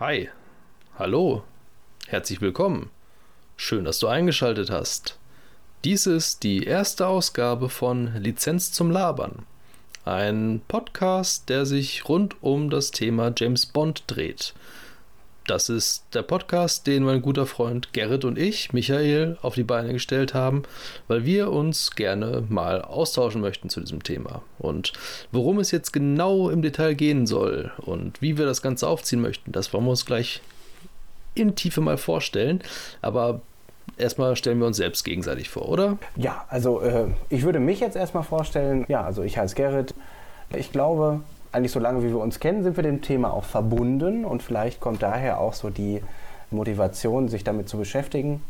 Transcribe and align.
Hi, 0.00 0.30
hallo, 0.98 1.44
herzlich 2.06 2.40
willkommen. 2.40 2.88
Schön, 3.58 3.84
dass 3.84 3.98
du 3.98 4.06
eingeschaltet 4.06 4.70
hast. 4.70 5.18
Dies 5.84 6.06
ist 6.06 6.42
die 6.42 6.64
erste 6.64 7.06
Ausgabe 7.06 7.68
von 7.68 8.14
Lizenz 8.16 8.72
zum 8.72 8.90
Labern. 8.90 9.44
Ein 10.06 10.62
Podcast, 10.68 11.50
der 11.50 11.66
sich 11.66 12.08
rund 12.08 12.42
um 12.42 12.70
das 12.70 12.92
Thema 12.92 13.30
James 13.36 13.66
Bond 13.66 14.04
dreht. 14.06 14.54
Das 15.50 15.68
ist 15.68 16.04
der 16.14 16.22
Podcast, 16.22 16.86
den 16.86 17.02
mein 17.02 17.22
guter 17.22 17.44
Freund 17.44 17.92
Gerrit 17.92 18.24
und 18.24 18.38
ich, 18.38 18.72
Michael, 18.72 19.36
auf 19.42 19.56
die 19.56 19.64
Beine 19.64 19.92
gestellt 19.92 20.32
haben, 20.32 20.62
weil 21.08 21.24
wir 21.24 21.50
uns 21.50 21.96
gerne 21.96 22.44
mal 22.48 22.82
austauschen 22.82 23.40
möchten 23.40 23.68
zu 23.68 23.80
diesem 23.80 24.04
Thema. 24.04 24.42
Und 24.60 24.92
worum 25.32 25.58
es 25.58 25.72
jetzt 25.72 25.92
genau 25.92 26.50
im 26.50 26.62
Detail 26.62 26.94
gehen 26.94 27.26
soll 27.26 27.72
und 27.78 28.22
wie 28.22 28.38
wir 28.38 28.46
das 28.46 28.62
Ganze 28.62 28.86
aufziehen 28.86 29.20
möchten, 29.20 29.50
das 29.50 29.72
wollen 29.72 29.86
wir 29.86 29.90
uns 29.90 30.06
gleich 30.06 30.40
in 31.34 31.56
Tiefe 31.56 31.80
mal 31.80 31.98
vorstellen. 31.98 32.62
Aber 33.02 33.40
erstmal 33.96 34.36
stellen 34.36 34.60
wir 34.60 34.68
uns 34.68 34.76
selbst 34.76 35.04
gegenseitig 35.04 35.48
vor, 35.48 35.68
oder? 35.68 35.98
Ja, 36.14 36.44
also 36.48 36.80
äh, 36.80 37.08
ich 37.28 37.42
würde 37.42 37.58
mich 37.58 37.80
jetzt 37.80 37.96
erstmal 37.96 38.22
vorstellen. 38.22 38.84
Ja, 38.86 39.02
also 39.02 39.24
ich 39.24 39.36
heiße 39.36 39.56
Gerrit. 39.56 39.94
Ich 40.54 40.70
glaube, 40.70 41.22
eigentlich 41.52 41.72
so 41.72 41.80
lange 41.80 42.02
wie 42.02 42.08
wir 42.08 42.18
uns 42.18 42.40
kennen, 42.40 42.62
sind 42.62 42.76
wir 42.76 42.82
dem 42.82 43.02
Thema 43.02 43.32
auch 43.32 43.44
verbunden 43.44 44.24
und 44.24 44.42
vielleicht 44.42 44.80
kommt 44.80 45.02
daher 45.02 45.40
auch 45.40 45.54
so 45.54 45.70
die 45.70 46.00
Motivation, 46.50 47.28
sich 47.28 47.44
damit 47.44 47.68
zu 47.68 47.78
beschäftigen. 47.78 48.42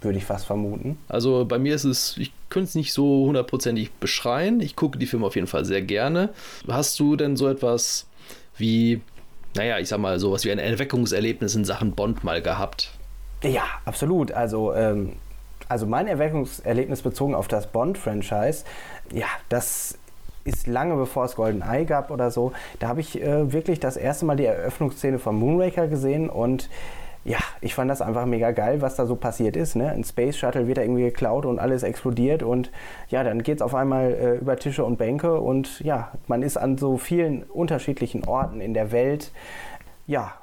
Würde 0.00 0.18
ich 0.18 0.24
fast 0.24 0.44
vermuten. 0.44 0.98
Also 1.08 1.46
bei 1.46 1.58
mir 1.58 1.74
ist 1.74 1.84
es, 1.84 2.18
ich 2.18 2.32
könnte 2.50 2.68
es 2.68 2.74
nicht 2.74 2.92
so 2.92 3.26
hundertprozentig 3.26 3.92
beschreien. 3.92 4.60
Ich 4.60 4.76
gucke 4.76 4.98
die 4.98 5.06
Filme 5.06 5.26
auf 5.26 5.34
jeden 5.34 5.46
Fall 5.46 5.64
sehr 5.64 5.80
gerne. 5.80 6.30
Hast 6.68 7.00
du 7.00 7.16
denn 7.16 7.36
so 7.36 7.48
etwas 7.48 8.06
wie, 8.58 9.00
naja, 9.56 9.78
ich 9.78 9.88
sag 9.88 9.98
mal, 9.98 10.18
sowas 10.18 10.44
wie 10.44 10.52
ein 10.52 10.58
Erweckungserlebnis 10.58 11.54
in 11.54 11.64
Sachen 11.64 11.92
Bond 11.92 12.22
mal 12.22 12.42
gehabt? 12.42 12.90
Ja, 13.42 13.62
absolut. 13.86 14.30
Also, 14.32 14.74
ähm, 14.74 15.14
also 15.68 15.86
mein 15.86 16.06
Erweckungserlebnis 16.06 17.00
bezogen 17.00 17.34
auf 17.34 17.48
das 17.48 17.66
Bond-Franchise, 17.68 18.64
ja, 19.10 19.26
das 19.48 19.98
ist 20.44 20.66
lange 20.66 20.96
bevor 20.96 21.24
es 21.24 21.36
Golden 21.36 21.62
Eye 21.62 21.84
gab 21.84 22.10
oder 22.10 22.30
so. 22.30 22.52
Da 22.78 22.88
habe 22.88 23.00
ich 23.00 23.20
äh, 23.20 23.52
wirklich 23.52 23.80
das 23.80 23.96
erste 23.96 24.24
Mal 24.26 24.36
die 24.36 24.44
Eröffnungsszene 24.44 25.18
von 25.18 25.36
Moonraker 25.36 25.88
gesehen 25.88 26.28
und 26.28 26.68
ja, 27.24 27.38
ich 27.62 27.74
fand 27.74 27.90
das 27.90 28.02
einfach 28.02 28.26
mega 28.26 28.50
geil, 28.50 28.82
was 28.82 28.96
da 28.96 29.06
so 29.06 29.16
passiert 29.16 29.56
ist. 29.56 29.76
Ne? 29.76 29.88
Ein 29.88 30.04
Space 30.04 30.36
Shuttle 30.36 30.66
wird 30.66 30.76
da 30.76 30.82
irgendwie 30.82 31.04
geklaut 31.04 31.46
und 31.46 31.58
alles 31.58 31.82
explodiert 31.82 32.42
und 32.42 32.70
ja, 33.08 33.24
dann 33.24 33.42
geht 33.42 33.56
es 33.56 33.62
auf 33.62 33.74
einmal 33.74 34.12
äh, 34.12 34.34
über 34.36 34.56
Tische 34.56 34.84
und 34.84 34.98
Bänke 34.98 35.40
und 35.40 35.80
ja, 35.80 36.12
man 36.26 36.42
ist 36.42 36.58
an 36.58 36.76
so 36.76 36.98
vielen 36.98 37.42
unterschiedlichen 37.44 38.24
Orten 38.26 38.60
in 38.60 38.74
der 38.74 38.92
Welt. 38.92 39.32
Ja, 40.06 40.34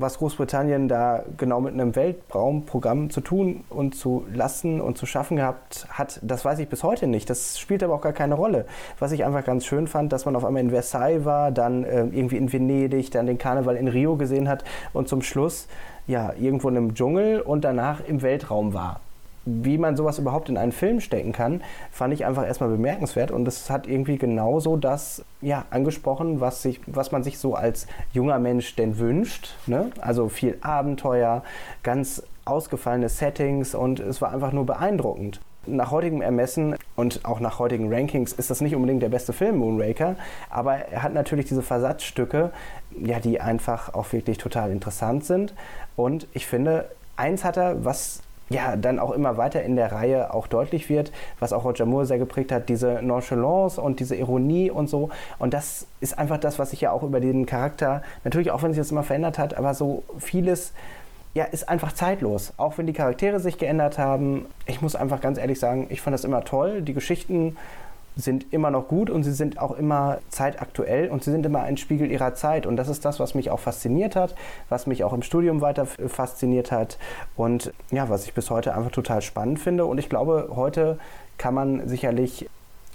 was 0.00 0.18
Großbritannien 0.18 0.88
da 0.88 1.24
genau 1.36 1.60
mit 1.60 1.74
einem 1.74 1.94
Weltraumprogramm 1.94 3.10
zu 3.10 3.20
tun 3.20 3.64
und 3.70 3.94
zu 3.94 4.26
lassen 4.32 4.80
und 4.80 4.98
zu 4.98 5.06
schaffen 5.06 5.36
gehabt 5.36 5.86
hat, 5.90 6.20
das 6.22 6.44
weiß 6.44 6.58
ich 6.60 6.68
bis 6.68 6.82
heute 6.82 7.06
nicht. 7.06 7.28
Das 7.30 7.58
spielt 7.58 7.82
aber 7.82 7.94
auch 7.94 8.00
gar 8.00 8.12
keine 8.12 8.34
Rolle. 8.34 8.66
Was 8.98 9.12
ich 9.12 9.24
einfach 9.24 9.44
ganz 9.44 9.64
schön 9.64 9.86
fand, 9.86 10.12
dass 10.12 10.24
man 10.24 10.36
auf 10.36 10.44
einmal 10.44 10.62
in 10.62 10.70
Versailles 10.70 11.24
war, 11.24 11.50
dann 11.50 11.84
äh, 11.84 12.00
irgendwie 12.00 12.36
in 12.36 12.52
Venedig, 12.52 13.10
dann 13.10 13.26
den 13.26 13.38
Karneval 13.38 13.76
in 13.76 13.88
Rio 13.88 14.16
gesehen 14.16 14.48
hat 14.48 14.64
und 14.92 15.08
zum 15.08 15.22
Schluss 15.22 15.68
ja 16.06 16.32
irgendwo 16.38 16.68
in 16.68 16.76
einem 16.76 16.94
Dschungel 16.94 17.40
und 17.40 17.64
danach 17.64 18.00
im 18.06 18.22
Weltraum 18.22 18.74
war 18.74 19.00
wie 19.48 19.78
man 19.78 19.96
sowas 19.96 20.18
überhaupt 20.18 20.48
in 20.48 20.56
einen 20.56 20.72
Film 20.72 21.00
stecken 21.00 21.32
kann, 21.32 21.62
fand 21.90 22.12
ich 22.12 22.26
einfach 22.26 22.46
erstmal 22.46 22.68
bemerkenswert 22.68 23.30
und 23.30 23.48
es 23.48 23.70
hat 23.70 23.86
irgendwie 23.86 24.18
genauso 24.18 24.76
das 24.76 25.24
ja, 25.40 25.64
angesprochen, 25.70 26.40
was, 26.40 26.62
sich, 26.62 26.80
was 26.86 27.12
man 27.12 27.22
sich 27.22 27.38
so 27.38 27.54
als 27.54 27.86
junger 28.12 28.38
Mensch 28.38 28.76
denn 28.76 28.98
wünscht. 28.98 29.54
Ne? 29.66 29.90
Also 30.00 30.28
viel 30.28 30.58
Abenteuer, 30.60 31.42
ganz 31.82 32.22
ausgefallene 32.44 33.08
Settings 33.08 33.74
und 33.74 34.00
es 34.00 34.20
war 34.20 34.32
einfach 34.32 34.52
nur 34.52 34.66
beeindruckend. 34.66 35.40
Nach 35.66 35.90
heutigem 35.90 36.22
Ermessen 36.22 36.76
und 36.96 37.24
auch 37.24 37.40
nach 37.40 37.58
heutigen 37.58 37.92
Rankings 37.92 38.32
ist 38.32 38.48
das 38.50 38.62
nicht 38.62 38.74
unbedingt 38.74 39.02
der 39.02 39.10
beste 39.10 39.34
Film, 39.34 39.58
Moonraker, 39.58 40.16
aber 40.48 40.76
er 40.76 41.02
hat 41.02 41.12
natürlich 41.12 41.46
diese 41.46 41.62
Versatzstücke, 41.62 42.52
ja, 42.98 43.20
die 43.20 43.40
einfach 43.40 43.92
auch 43.92 44.12
wirklich 44.12 44.38
total 44.38 44.70
interessant 44.70 45.24
sind. 45.24 45.54
Und 45.94 46.26
ich 46.32 46.46
finde, 46.46 46.86
eins 47.16 47.44
hat 47.44 47.58
er, 47.58 47.84
was 47.84 48.22
ja, 48.48 48.76
dann 48.76 48.98
auch 48.98 49.10
immer 49.12 49.36
weiter 49.36 49.62
in 49.62 49.76
der 49.76 49.92
Reihe 49.92 50.32
auch 50.32 50.46
deutlich 50.46 50.88
wird, 50.88 51.12
was 51.38 51.52
auch 51.52 51.64
Roger 51.64 51.86
Moore 51.86 52.06
sehr 52.06 52.18
geprägt 52.18 52.52
hat, 52.52 52.68
diese 52.68 53.02
Nonchalance 53.02 53.80
und 53.80 54.00
diese 54.00 54.16
Ironie 54.16 54.70
und 54.70 54.88
so. 54.88 55.10
Und 55.38 55.54
das 55.54 55.86
ist 56.00 56.18
einfach 56.18 56.38
das, 56.38 56.58
was 56.58 56.70
sich 56.70 56.80
ja 56.80 56.92
auch 56.92 57.02
über 57.02 57.20
den 57.20 57.46
Charakter, 57.46 58.02
natürlich 58.24 58.50
auch 58.50 58.62
wenn 58.62 58.72
sich 58.72 58.80
das 58.80 58.90
immer 58.90 59.02
verändert 59.02 59.38
hat, 59.38 59.54
aber 59.54 59.74
so 59.74 60.02
vieles 60.18 60.72
ja, 61.34 61.44
ist 61.44 61.68
einfach 61.68 61.92
zeitlos. 61.92 62.52
Auch 62.56 62.78
wenn 62.78 62.86
die 62.86 62.92
Charaktere 62.92 63.38
sich 63.38 63.58
geändert 63.58 63.98
haben. 63.98 64.46
Ich 64.66 64.80
muss 64.80 64.96
einfach 64.96 65.20
ganz 65.20 65.38
ehrlich 65.38 65.60
sagen, 65.60 65.86
ich 65.90 66.00
fand 66.00 66.14
das 66.14 66.24
immer 66.24 66.42
toll. 66.42 66.82
Die 66.82 66.94
Geschichten 66.94 67.56
sind 68.18 68.52
immer 68.52 68.70
noch 68.70 68.88
gut 68.88 69.10
und 69.10 69.22
sie 69.22 69.32
sind 69.32 69.60
auch 69.60 69.70
immer 69.78 70.18
zeitaktuell 70.28 71.08
und 71.08 71.22
sie 71.22 71.30
sind 71.30 71.46
immer 71.46 71.62
ein 71.62 71.76
Spiegel 71.76 72.10
ihrer 72.10 72.34
Zeit. 72.34 72.66
Und 72.66 72.76
das 72.76 72.88
ist 72.88 73.04
das, 73.04 73.20
was 73.20 73.34
mich 73.36 73.50
auch 73.50 73.60
fasziniert 73.60 74.16
hat, 74.16 74.34
was 74.68 74.88
mich 74.88 75.04
auch 75.04 75.12
im 75.12 75.22
Studium 75.22 75.60
weiter 75.60 75.86
fasziniert 75.86 76.72
hat 76.72 76.98
und 77.36 77.72
ja, 77.92 78.08
was 78.10 78.24
ich 78.24 78.34
bis 78.34 78.50
heute 78.50 78.74
einfach 78.74 78.90
total 78.90 79.22
spannend 79.22 79.60
finde. 79.60 79.86
Und 79.86 79.98
ich 79.98 80.08
glaube, 80.08 80.50
heute 80.56 80.98
kann 81.38 81.54
man 81.54 81.88
sicherlich 81.88 82.50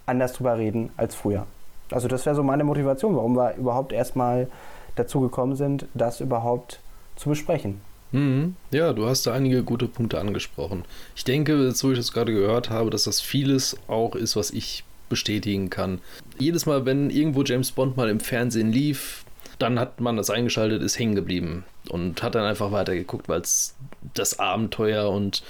anders 0.05 0.33
drüber 0.33 0.57
reden 0.57 0.91
als 0.97 1.15
früher. 1.15 1.47
Also 1.89 2.09
das 2.09 2.25
wäre 2.25 2.35
so 2.35 2.43
meine 2.43 2.65
Motivation, 2.65 3.15
warum 3.15 3.37
wir 3.37 3.55
überhaupt 3.55 3.93
erstmal 3.93 4.47
dazu 4.95 5.21
gekommen 5.21 5.55
sind, 5.55 5.85
das 5.93 6.19
überhaupt 6.19 6.81
zu 7.15 7.29
besprechen. 7.29 7.79
Mhm. 8.11 8.55
Ja, 8.71 8.91
du 8.91 9.05
hast 9.05 9.25
da 9.25 9.33
einige 9.33 9.63
gute 9.63 9.87
Punkte 9.87 10.19
angesprochen. 10.19 10.83
Ich 11.15 11.23
denke, 11.23 11.71
so 11.71 11.87
wie 11.87 11.93
ich 11.93 11.99
das 11.99 12.11
gerade 12.11 12.33
gehört 12.33 12.69
habe, 12.69 12.89
dass 12.89 13.03
das 13.03 13.21
vieles 13.21 13.77
auch 13.87 14.15
ist, 14.15 14.35
was 14.35 14.51
ich 14.51 14.83
bestätigen 15.13 15.69
kann. 15.69 16.01
Jedes 16.39 16.65
Mal, 16.65 16.85
wenn 16.87 17.11
irgendwo 17.11 17.43
James 17.43 17.71
Bond 17.71 17.95
mal 17.95 18.09
im 18.09 18.19
Fernsehen 18.19 18.71
lief, 18.71 19.25
dann 19.59 19.79
hat 19.79 20.01
man 20.01 20.17
das 20.17 20.31
eingeschaltet, 20.31 20.81
ist 20.81 20.97
hängen 20.97 21.13
geblieben 21.13 21.65
und 21.89 22.23
hat 22.23 22.33
dann 22.33 22.45
einfach 22.45 22.71
weitergeguckt, 22.71 23.29
weil 23.29 23.41
es 23.41 23.75
das 24.15 24.39
Abenteuer 24.39 25.09
und 25.11 25.43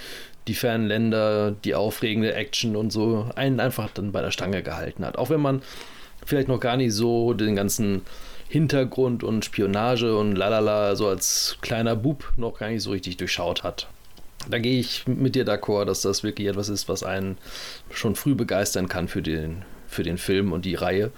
die 0.48 0.54
fernen 0.54 0.88
Länder, 0.88 1.52
die 1.64 1.76
aufregende 1.76 2.34
Action 2.34 2.76
und 2.76 2.92
so 2.92 3.30
einen 3.36 3.62
einfach 3.62 3.90
dann 3.94 4.12
bei 4.12 4.22
der 4.22 4.32
Stange 4.32 4.62
gehalten 4.62 5.06
hat. 5.06 5.18
Auch 5.18 5.30
wenn 5.30 5.40
man 5.40 5.62
vielleicht 6.26 6.50
noch 6.50 6.60
gar 6.60 6.76
nicht 6.76 6.94
so 6.94 7.34
den 7.34 7.56
ganzen 7.56 8.02
Hintergrund 8.50 9.24
und 9.24 9.46
Spionage 9.46 10.18
und 10.18 10.36
lalala 10.36 10.98
so 10.98 11.08
als 11.08 11.58
kleiner 11.62 11.96
Bub 11.96 12.34
noch 12.36 12.60
gar 12.60 12.68
nicht 12.68 12.84
so 12.84 12.92
richtig 12.92 13.16
durchschaut 13.16 13.64
hat 13.64 13.88
da 14.50 14.60
gehe 14.60 14.80
ich 14.80 15.08
mit 15.08 15.36
dir 15.36 15.46
d'accord, 15.46 15.86
dass 15.86 16.02
das 16.02 16.24
wirklich 16.24 16.48
etwas 16.48 16.70
ist, 16.70 16.90
was 16.90 17.04
einen 17.04 17.38
schon 17.92 18.16
früh 18.16 18.36
begeistern 18.36 18.88
kann 18.88 19.08
für 19.08 19.22
den, 19.22 19.64
für 19.88 20.04
den 20.04 20.18
Film 20.18 20.52
und 20.52 20.66
die 20.66 20.76
Reihe. 20.76 21.12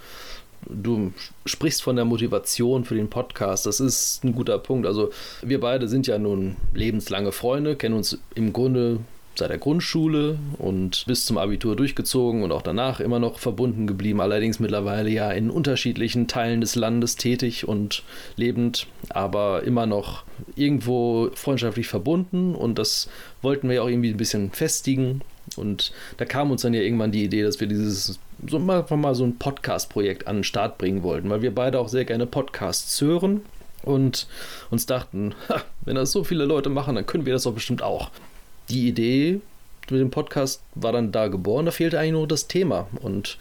Du 0.67 1.13
sprichst 1.45 1.83
von 1.83 1.95
der 1.95 2.05
Motivation 2.05 2.85
für 2.85 2.95
den 2.95 3.09
Podcast. 3.09 3.65
Das 3.65 3.79
ist 3.79 4.23
ein 4.23 4.33
guter 4.33 4.57
Punkt. 4.57 4.87
Also, 4.87 5.11
wir 5.43 5.59
beide 5.59 5.87
sind 5.87 6.07
ja 6.07 6.17
nun 6.17 6.55
lebenslange 6.73 7.31
Freunde, 7.31 7.75
kennen 7.75 7.95
uns 7.95 8.17
im 8.33 8.51
Grunde 8.51 8.99
seit 9.37 9.49
der 9.49 9.57
Grundschule 9.57 10.39
und 10.57 11.05
bis 11.07 11.25
zum 11.25 11.37
Abitur 11.37 11.75
durchgezogen 11.75 12.43
und 12.43 12.51
auch 12.51 12.61
danach 12.61 12.99
immer 12.99 13.19
noch 13.19 13.39
verbunden 13.39 13.87
geblieben, 13.87 14.21
allerdings 14.21 14.59
mittlerweile 14.59 15.09
ja 15.09 15.31
in 15.31 15.49
unterschiedlichen 15.49 16.27
Teilen 16.27 16.61
des 16.61 16.75
Landes 16.75 17.15
tätig 17.15 17.67
und 17.67 18.03
lebend, 18.35 18.87
aber 19.09 19.63
immer 19.63 19.85
noch 19.85 20.23
irgendwo 20.55 21.29
freundschaftlich 21.33 21.87
verbunden 21.87 22.55
und 22.55 22.79
das 22.79 23.09
wollten 23.41 23.67
wir 23.67 23.75
ja 23.75 23.81
auch 23.81 23.89
irgendwie 23.89 24.11
ein 24.11 24.17
bisschen 24.17 24.51
festigen 24.51 25.21
und 25.55 25.91
da 26.17 26.25
kam 26.25 26.51
uns 26.51 26.61
dann 26.61 26.73
ja 26.73 26.81
irgendwann 26.81 27.11
die 27.11 27.23
Idee, 27.23 27.43
dass 27.43 27.59
wir 27.59 27.67
dieses 27.67 28.19
so 28.47 28.59
mal, 28.59 28.85
mal 28.89 29.15
so 29.15 29.23
ein 29.23 29.37
Podcast-Projekt 29.37 30.27
an 30.27 30.37
den 30.37 30.43
Start 30.43 30.77
bringen 30.77 31.03
wollten, 31.03 31.29
weil 31.29 31.41
wir 31.41 31.53
beide 31.53 31.79
auch 31.79 31.87
sehr 31.87 32.05
gerne 32.05 32.25
Podcasts 32.25 32.99
hören 33.01 33.41
und 33.83 34.27
uns 34.71 34.85
dachten, 34.85 35.35
ha, 35.49 35.61
wenn 35.83 35.95
das 35.95 36.11
so 36.11 36.23
viele 36.23 36.45
Leute 36.45 36.69
machen, 36.69 36.95
dann 36.95 37.05
können 37.05 37.25
wir 37.25 37.33
das 37.33 37.43
doch 37.43 37.53
bestimmt 37.53 37.81
auch 37.81 38.11
die 38.69 38.87
Idee 38.87 39.41
mit 39.89 40.01
dem 40.01 40.11
Podcast 40.11 40.61
war 40.73 40.91
dann 40.91 41.11
da 41.11 41.27
geboren, 41.27 41.65
da 41.65 41.71
fehlte 41.71 41.99
eigentlich 41.99 42.13
nur 42.13 42.27
das 42.27 42.47
Thema. 42.47 42.87
Und 43.01 43.37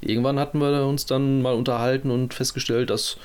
irgendwann 0.00 0.38
hatten 0.38 0.58
wir 0.58 0.86
uns 0.86 1.06
dann 1.06 1.42
mal 1.42 1.54
unterhalten 1.54 2.10
und 2.10 2.34
festgestellt, 2.34 2.90
dass 2.90 3.16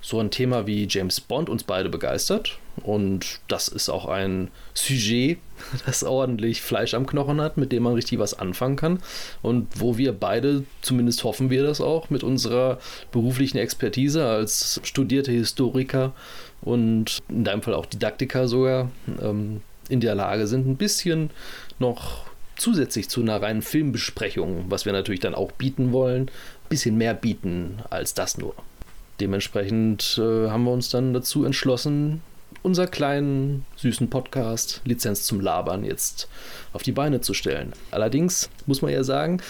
so 0.00 0.20
ein 0.20 0.30
Thema 0.30 0.66
wie 0.66 0.86
James 0.88 1.20
Bond 1.20 1.48
uns 1.48 1.64
beide 1.64 1.88
begeistert. 1.88 2.58
Und 2.82 3.40
das 3.48 3.68
ist 3.68 3.88
auch 3.88 4.06
ein 4.06 4.50
Sujet, 4.74 5.38
das 5.86 6.04
ordentlich 6.04 6.62
Fleisch 6.62 6.94
am 6.94 7.06
Knochen 7.06 7.40
hat, 7.40 7.56
mit 7.56 7.72
dem 7.72 7.82
man 7.82 7.94
richtig 7.94 8.18
was 8.18 8.38
anfangen 8.38 8.76
kann. 8.76 9.00
Und 9.42 9.68
wo 9.74 9.98
wir 9.98 10.12
beide, 10.12 10.64
zumindest 10.82 11.24
hoffen 11.24 11.50
wir 11.50 11.64
das 11.64 11.80
auch, 11.80 12.08
mit 12.10 12.22
unserer 12.22 12.78
beruflichen 13.10 13.58
Expertise 13.58 14.26
als 14.26 14.80
studierte 14.84 15.32
Historiker 15.32 16.12
und 16.60 17.18
in 17.28 17.44
deinem 17.44 17.62
Fall 17.62 17.74
auch 17.74 17.86
Didaktiker 17.86 18.48
sogar, 18.48 18.90
ähm, 19.20 19.60
in 19.88 20.00
der 20.00 20.14
Lage 20.14 20.46
sind, 20.46 20.66
ein 20.66 20.76
bisschen 20.76 21.30
noch 21.78 22.26
zusätzlich 22.56 23.08
zu 23.08 23.20
einer 23.20 23.40
reinen 23.40 23.62
Filmbesprechung, 23.62 24.64
was 24.68 24.86
wir 24.86 24.92
natürlich 24.92 25.20
dann 25.20 25.34
auch 25.34 25.52
bieten 25.52 25.92
wollen, 25.92 26.22
ein 26.24 26.68
bisschen 26.68 26.96
mehr 26.96 27.14
bieten 27.14 27.80
als 27.90 28.14
das 28.14 28.38
nur. 28.38 28.54
Dementsprechend 29.20 30.18
äh, 30.18 30.48
haben 30.48 30.64
wir 30.64 30.72
uns 30.72 30.90
dann 30.90 31.14
dazu 31.14 31.44
entschlossen, 31.44 32.22
unser 32.62 32.86
kleinen, 32.86 33.64
süßen 33.76 34.10
Podcast 34.10 34.80
Lizenz 34.84 35.24
zum 35.24 35.40
Labern 35.40 35.84
jetzt 35.84 36.28
auf 36.72 36.82
die 36.82 36.92
Beine 36.92 37.20
zu 37.20 37.32
stellen. 37.32 37.72
Allerdings 37.90 38.50
muss 38.66 38.82
man 38.82 38.92
ja 38.92 39.04
sagen, 39.04 39.40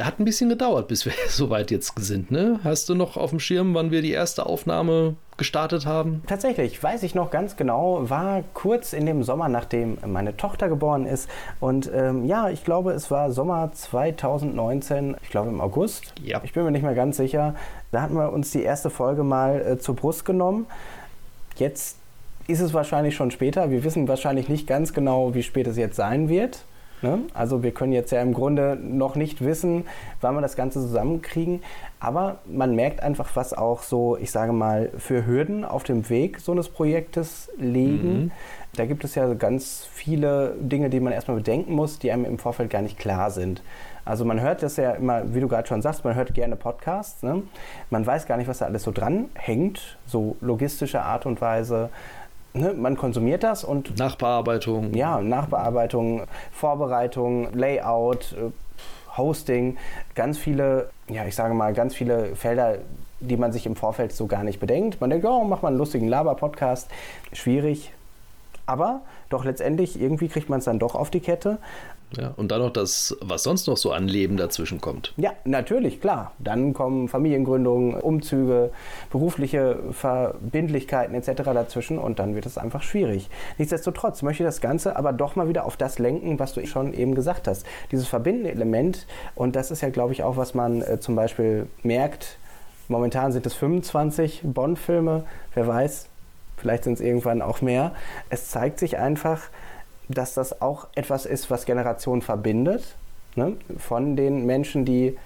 hat 0.00 0.18
ein 0.18 0.24
bisschen 0.24 0.48
gedauert, 0.48 0.88
bis 0.88 1.04
wir 1.04 1.12
so 1.28 1.50
weit 1.50 1.70
jetzt 1.70 1.92
sind. 1.98 2.30
Ne? 2.30 2.60
Hast 2.64 2.88
du 2.88 2.94
noch 2.94 3.16
auf 3.16 3.30
dem 3.30 3.40
Schirm, 3.40 3.74
wann 3.74 3.90
wir 3.90 4.02
die 4.02 4.12
erste 4.12 4.46
Aufnahme 4.46 5.16
gestartet 5.36 5.86
haben? 5.86 6.22
Tatsächlich, 6.26 6.82
weiß 6.82 7.02
ich 7.02 7.14
noch 7.14 7.30
ganz 7.30 7.56
genau, 7.56 8.08
war 8.08 8.42
kurz 8.54 8.92
in 8.92 9.06
dem 9.06 9.22
Sommer, 9.22 9.48
nachdem 9.48 9.98
meine 10.06 10.36
Tochter 10.36 10.68
geboren 10.68 11.06
ist. 11.06 11.28
Und 11.60 11.90
ähm, 11.94 12.24
ja, 12.24 12.48
ich 12.48 12.64
glaube, 12.64 12.92
es 12.92 13.10
war 13.10 13.30
Sommer 13.30 13.70
2019, 13.72 15.16
ich 15.22 15.30
glaube 15.30 15.48
im 15.48 15.60
August. 15.60 16.14
Ja. 16.22 16.40
Ich 16.44 16.52
bin 16.52 16.64
mir 16.64 16.70
nicht 16.70 16.82
mehr 16.82 16.94
ganz 16.94 17.16
sicher. 17.16 17.54
Da 17.92 18.02
hatten 18.02 18.14
wir 18.14 18.32
uns 18.32 18.50
die 18.50 18.62
erste 18.62 18.90
Folge 18.90 19.24
mal 19.24 19.60
äh, 19.60 19.78
zur 19.78 19.96
Brust 19.96 20.24
genommen. 20.24 20.66
Jetzt 21.56 21.96
ist 22.46 22.60
es 22.60 22.74
wahrscheinlich 22.74 23.14
schon 23.14 23.30
später. 23.30 23.70
Wir 23.70 23.84
wissen 23.84 24.08
wahrscheinlich 24.08 24.48
nicht 24.48 24.66
ganz 24.66 24.92
genau, 24.92 25.34
wie 25.34 25.42
spät 25.42 25.66
es 25.66 25.76
jetzt 25.76 25.96
sein 25.96 26.28
wird. 26.28 26.60
Ne? 27.02 27.20
Also 27.34 27.62
wir 27.62 27.72
können 27.72 27.92
jetzt 27.92 28.10
ja 28.12 28.22
im 28.22 28.32
Grunde 28.32 28.78
noch 28.80 29.16
nicht 29.16 29.44
wissen, 29.44 29.84
wann 30.20 30.34
wir 30.34 30.40
das 30.40 30.56
Ganze 30.56 30.80
zusammenkriegen. 30.80 31.62
Aber 32.00 32.38
man 32.46 32.74
merkt 32.74 33.02
einfach, 33.02 33.30
was 33.34 33.52
auch 33.52 33.82
so, 33.82 34.16
ich 34.16 34.30
sage 34.30 34.52
mal, 34.52 34.90
für 34.96 35.26
Hürden 35.26 35.64
auf 35.64 35.84
dem 35.84 36.08
Weg 36.08 36.40
so 36.40 36.52
eines 36.52 36.68
Projektes 36.68 37.50
liegen. 37.58 38.24
Mhm. 38.24 38.30
Da 38.74 38.84
gibt 38.84 39.04
es 39.04 39.14
ja 39.14 39.32
ganz 39.34 39.86
viele 39.90 40.54
Dinge, 40.60 40.90
die 40.90 41.00
man 41.00 41.12
erstmal 41.12 41.38
bedenken 41.38 41.72
muss, 41.72 41.98
die 41.98 42.12
einem 42.12 42.26
im 42.26 42.38
Vorfeld 42.38 42.70
gar 42.70 42.82
nicht 42.82 42.98
klar 42.98 43.30
sind. 43.30 43.62
Also 44.04 44.24
man 44.24 44.40
hört 44.40 44.62
das 44.62 44.76
ja 44.76 44.92
immer, 44.92 45.34
wie 45.34 45.40
du 45.40 45.48
gerade 45.48 45.66
schon 45.66 45.82
sagst, 45.82 46.04
man 46.04 46.14
hört 46.14 46.32
gerne 46.32 46.54
Podcasts. 46.54 47.22
Ne? 47.22 47.42
Man 47.90 48.06
weiß 48.06 48.26
gar 48.26 48.36
nicht, 48.36 48.46
was 48.46 48.58
da 48.58 48.66
alles 48.66 48.84
so 48.84 48.92
dran 48.92 49.30
hängt, 49.34 49.98
so 50.06 50.36
logistische 50.40 51.02
Art 51.02 51.26
und 51.26 51.40
Weise 51.40 51.90
ne, 52.56 52.74
man 52.74 52.96
konsumiert 52.96 53.42
das 53.42 53.64
und. 53.64 53.98
Nachbearbeitung. 53.98 54.94
Ja, 54.94 55.20
Nachbearbeitung, 55.20 56.22
Vorbereitung, 56.52 57.52
Layout, 57.54 58.32
äh, 58.32 58.50
Hosting, 59.16 59.78
ganz 60.14 60.38
viele, 60.38 60.90
ja, 61.08 61.24
ich 61.24 61.34
sage 61.34 61.54
mal, 61.54 61.72
ganz 61.72 61.94
viele 61.94 62.36
Felder, 62.36 62.78
die 63.20 63.36
man 63.36 63.52
sich 63.52 63.66
im 63.66 63.76
Vorfeld 63.76 64.12
so 64.12 64.26
gar 64.26 64.44
nicht 64.44 64.60
bedenkt. 64.60 65.00
Man 65.00 65.10
denkt, 65.10 65.24
oh, 65.24 65.44
mach 65.44 65.62
mal 65.62 65.68
einen 65.68 65.78
lustigen 65.78 66.08
Laber-Podcast. 66.08 66.90
Schwierig. 67.32 67.92
Aber 68.66 69.02
doch 69.30 69.44
letztendlich, 69.44 70.00
irgendwie 70.00 70.28
kriegt 70.28 70.48
man 70.48 70.58
es 70.58 70.64
dann 70.64 70.78
doch 70.78 70.94
auf 70.94 71.10
die 71.10 71.20
Kette. 71.20 71.58
Ja, 72.16 72.32
und 72.36 72.52
dann 72.52 72.60
noch 72.60 72.72
das, 72.72 73.16
was 73.20 73.42
sonst 73.42 73.66
noch 73.66 73.76
so 73.76 73.90
an 73.90 74.06
Leben 74.06 74.36
dazwischen 74.36 74.80
kommt. 74.80 75.12
Ja, 75.16 75.32
natürlich, 75.44 76.00
klar. 76.00 76.32
Dann 76.38 76.72
kommen 76.72 77.08
Familiengründungen, 77.08 77.94
Umzüge, 78.00 78.70
berufliche 79.10 79.78
Verbindlichkeiten 79.90 81.14
etc. 81.14 81.42
dazwischen 81.42 81.98
und 81.98 82.18
dann 82.18 82.34
wird 82.34 82.46
es 82.46 82.58
einfach 82.58 82.82
schwierig. 82.82 83.28
Nichtsdestotrotz 83.58 84.22
möchte 84.22 84.44
ich 84.44 84.48
das 84.48 84.60
Ganze 84.60 84.96
aber 84.96 85.12
doch 85.12 85.34
mal 85.34 85.48
wieder 85.48 85.64
auf 85.64 85.76
das 85.76 85.98
lenken, 85.98 86.38
was 86.38 86.54
du 86.54 86.64
schon 86.66 86.94
eben 86.94 87.14
gesagt 87.14 87.48
hast. 87.48 87.66
Dieses 87.90 88.06
verbindende 88.06 88.50
Element 88.50 89.06
und 89.34 89.56
das 89.56 89.70
ist 89.70 89.80
ja, 89.80 89.90
glaube 89.90 90.12
ich, 90.12 90.22
auch, 90.22 90.36
was 90.36 90.54
man 90.54 90.82
äh, 90.82 91.00
zum 91.00 91.16
Beispiel 91.16 91.66
merkt. 91.82 92.38
Momentan 92.88 93.32
sind 93.32 93.46
es 93.46 93.54
25 93.54 94.42
Bond-Filme, 94.44 95.24
wer 95.54 95.66
weiß, 95.66 96.06
vielleicht 96.56 96.84
sind 96.84 96.94
es 96.94 97.00
irgendwann 97.00 97.42
auch 97.42 97.60
mehr. 97.62 97.92
Es 98.30 98.50
zeigt 98.50 98.78
sich 98.78 98.98
einfach, 98.98 99.42
dass 100.08 100.34
das 100.34 100.60
auch 100.60 100.86
etwas 100.94 101.26
ist, 101.26 101.50
was 101.50 101.66
Generationen 101.66 102.22
verbindet. 102.22 102.96
Ne? 103.34 103.56
Von 103.78 104.16
den 104.16 104.46
Menschen, 104.46 104.84
die 104.84 105.16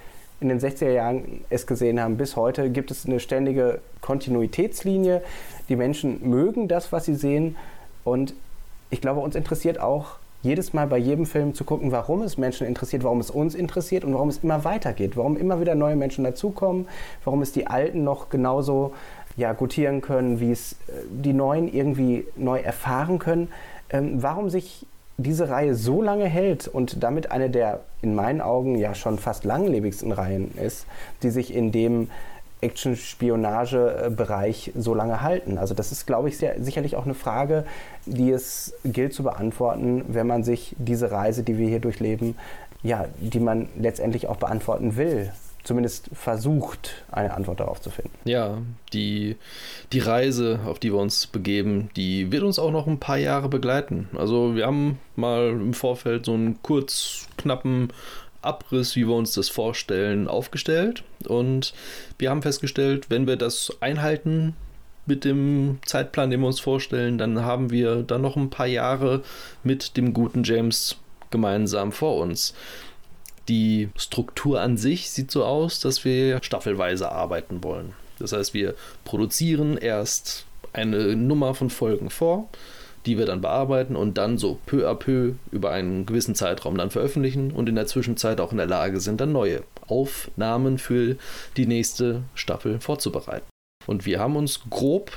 in 0.41 0.49
den 0.49 0.59
60er 0.59 0.91
Jahren 0.91 1.45
es 1.51 1.67
gesehen 1.67 2.01
haben, 2.01 2.17
bis 2.17 2.35
heute 2.35 2.71
gibt 2.71 2.91
es 2.91 3.05
eine 3.05 3.21
ständige 3.21 3.81
Kontinuitätslinie. 4.01 5.23
Die 5.69 5.77
Menschen 5.77 6.29
mögen 6.29 6.67
das, 6.67 6.93
was 6.93 7.05
sie 7.05 7.15
sehen. 7.15 7.57
Und 8.05 8.35
ich 8.89 9.01
glaube, 9.01 9.21
uns 9.21 9.35
interessiert 9.35 9.79
auch 9.79 10.17
jedes 10.43 10.73
Mal 10.73 10.87
bei 10.87 10.97
jedem 10.97 11.27
Film 11.27 11.55
zu 11.55 11.65
gucken, 11.65 11.93
warum 11.93 12.23
es 12.23 12.39
Menschen 12.39 12.67
interessiert, 12.67 13.05
warum 13.05 13.21
es 13.21 13.31
uns 13.31 13.55
interessiert 13.55 14.05
und 14.05 14.15
warum 14.15 14.31
es 14.31 14.39
immer 14.39 14.65
weitergeht, 14.65 15.17
warum 15.17 15.37
immer 15.37 15.61
wieder 15.61 15.75
neue 15.75 15.97
Menschen 15.97 16.25
dazukommen, 16.25 16.89
warum 17.25 17.43
es 17.43 17.53
die 17.53 17.67
Alten 17.67 18.05
noch 18.05 18.31
genauso 18.31 18.95
ja, 19.37 19.53
gutieren 19.53 20.01
können, 20.01 20.41
wie 20.41 20.53
es 20.53 20.73
äh, 20.73 20.77
die 21.11 21.33
Neuen 21.33 21.73
irgendwie 21.73 22.27
neu 22.37 22.61
erfahren 22.61 23.19
können 23.19 23.49
ähm, 23.91 24.23
warum 24.23 24.49
sich 24.51 24.87
diese 25.17 25.49
Reihe 25.51 25.75
so 25.75 26.01
lange 26.01 26.27
hält 26.27 26.69
und 26.69 27.03
damit 27.03 27.31
eine 27.31 27.51
der 27.51 27.81
in 28.01 28.15
meinen 28.15 28.41
Augen 28.41 28.77
ja 28.77 28.95
schon 28.95 29.19
fast 29.19 29.45
langlebigsten 29.45 30.13
Reihen 30.13 30.57
ist, 30.57 30.87
die 31.23 31.29
sich 31.31 31.55
in 31.55 31.73
dem 31.73 32.09
Action-Spionage-Bereich 32.63 34.73
so 34.77 34.95
lange 34.95 35.23
halten. 35.23 35.59
Also 35.59 35.75
das 35.75 35.93
ist, 35.93 36.07
glaube 36.07 36.29
ich, 36.29 36.39
sehr, 36.39 36.63
sicherlich 36.63 36.97
auch 36.97 37.05
eine 37.05 37.15
Frage, 37.15 37.65
die 38.07 38.31
es 38.31 38.75
gilt 38.85 39.13
zu 39.13 39.23
beantworten, 39.23 40.05
wenn 40.09 40.27
man 40.27 40.45
sich 40.45 40.75
diese 40.79 41.11
Reise, 41.11 41.43
die 41.43 41.59
wir 41.59 41.69
hier 41.69 41.81
durchleben, 41.81 42.37
ja, 42.83 43.07
die 43.19 43.41
man 43.41 43.69
letztendlich 43.77 44.29
auch 44.29 44.37
beantworten 44.37 44.97
will 44.97 45.31
zumindest 45.65 46.11
versucht, 46.13 47.05
eine 47.11 47.35
Antwort 47.35 47.61
darauf 47.61 47.81
zu 47.81 47.91
finden. 47.91 48.17
Ja, 48.25 48.59
die, 48.93 49.37
die 49.93 49.99
Reise, 49.99 50.61
auf 50.67 50.79
die 50.79 50.93
wir 50.93 50.99
uns 50.99 51.27
begeben, 51.27 51.91
die 51.97 52.33
wird 52.33 52.43
uns 52.43 52.59
auch 52.59 52.71
noch 52.71 52.87
ein 52.87 53.01
paar 53.01 53.19
Jahre 53.19 53.49
begleiten. 53.49 54.09
Also 54.17 54.55
wir 54.55 54.67
haben 54.67 54.99
mal 55.17 55.51
im 55.51 55.75
Vorfeld 55.75 56.27
so 56.27 56.35
einen 56.35 56.63
kurz 56.63 57.29
knappen 57.37 57.93
Abriss, 58.43 58.97
wie 58.97 59.07
wir 59.07 59.15
uns 59.15 59.35
das 59.35 59.49
vorstellen, 59.49 60.29
aufgestellt. 60.29 61.05
Und 61.27 61.75
wir 62.19 62.31
haben 62.31 62.43
festgestellt, 62.43 63.11
wenn 63.11 63.27
wir 63.27 63.37
das 63.37 63.77
einhalten 63.81 64.55
mit 65.07 65.25
dem 65.25 65.79
Zeitplan, 65.85 66.31
den 66.31 66.41
wir 66.41 66.47
uns 66.47 66.61
vorstellen, 66.61 67.19
dann 67.19 67.45
haben 67.45 67.71
wir 67.71 68.03
dann 68.03 68.23
noch 68.23 68.37
ein 68.37 68.51
paar 68.51 68.67
Jahre 68.67 69.23
mit 69.63 69.97
dem 69.97 70.15
guten 70.15 70.45
James 70.45 70.97
gemeinsam 71.31 71.93
vor 71.93 72.17
uns. 72.17 72.55
Die 73.49 73.89
Struktur 73.97 74.61
an 74.61 74.77
sich 74.77 75.11
sieht 75.11 75.31
so 75.31 75.45
aus, 75.45 75.81
dass 75.81 76.05
wir 76.05 76.43
staffelweise 76.43 77.11
arbeiten 77.11 77.65
wollen. 77.65 77.95
Das 78.19 78.33
heißt, 78.33 78.55
wir 78.55 78.75
produzieren 79.05 79.77
erst 79.77 80.45
eine 80.73 81.17
Nummer 81.17 81.55
von 81.55 81.71
Folgen 81.71 82.11
vor, 82.11 82.49
die 83.07 83.19
wir 83.19 83.27
dann 83.27 83.41
bearbeiten 83.41 83.97
und 83.97 84.19
dann 84.19 84.39
so 84.39 84.59
peu 84.67 84.89
à 84.89 84.95
peu 84.95 85.33
über 85.51 85.71
einen 85.71 86.07
gewissen 86.07 86.35
Zeitraum 86.35 86.77
dann 86.77 86.91
veröffentlichen 86.91 87.51
und 87.51 87.69
in 87.69 87.75
der 87.75 87.87
Zwischenzeit 87.87 88.41
auch 88.41 88.53
in 88.53 88.59
der 88.59 88.67
Lage 88.67 89.01
sind, 89.01 89.21
dann 89.21 89.33
neue 89.33 89.63
Aufnahmen 89.89 90.79
für 90.79 91.17
die 91.57 91.67
nächste 91.67 92.23
Staffel 92.35 92.79
vorzubereiten. 92.79 93.47
Und 93.87 94.05
wir 94.05 94.21
haben 94.21 94.37
uns 94.37 94.61
grob 94.69 95.11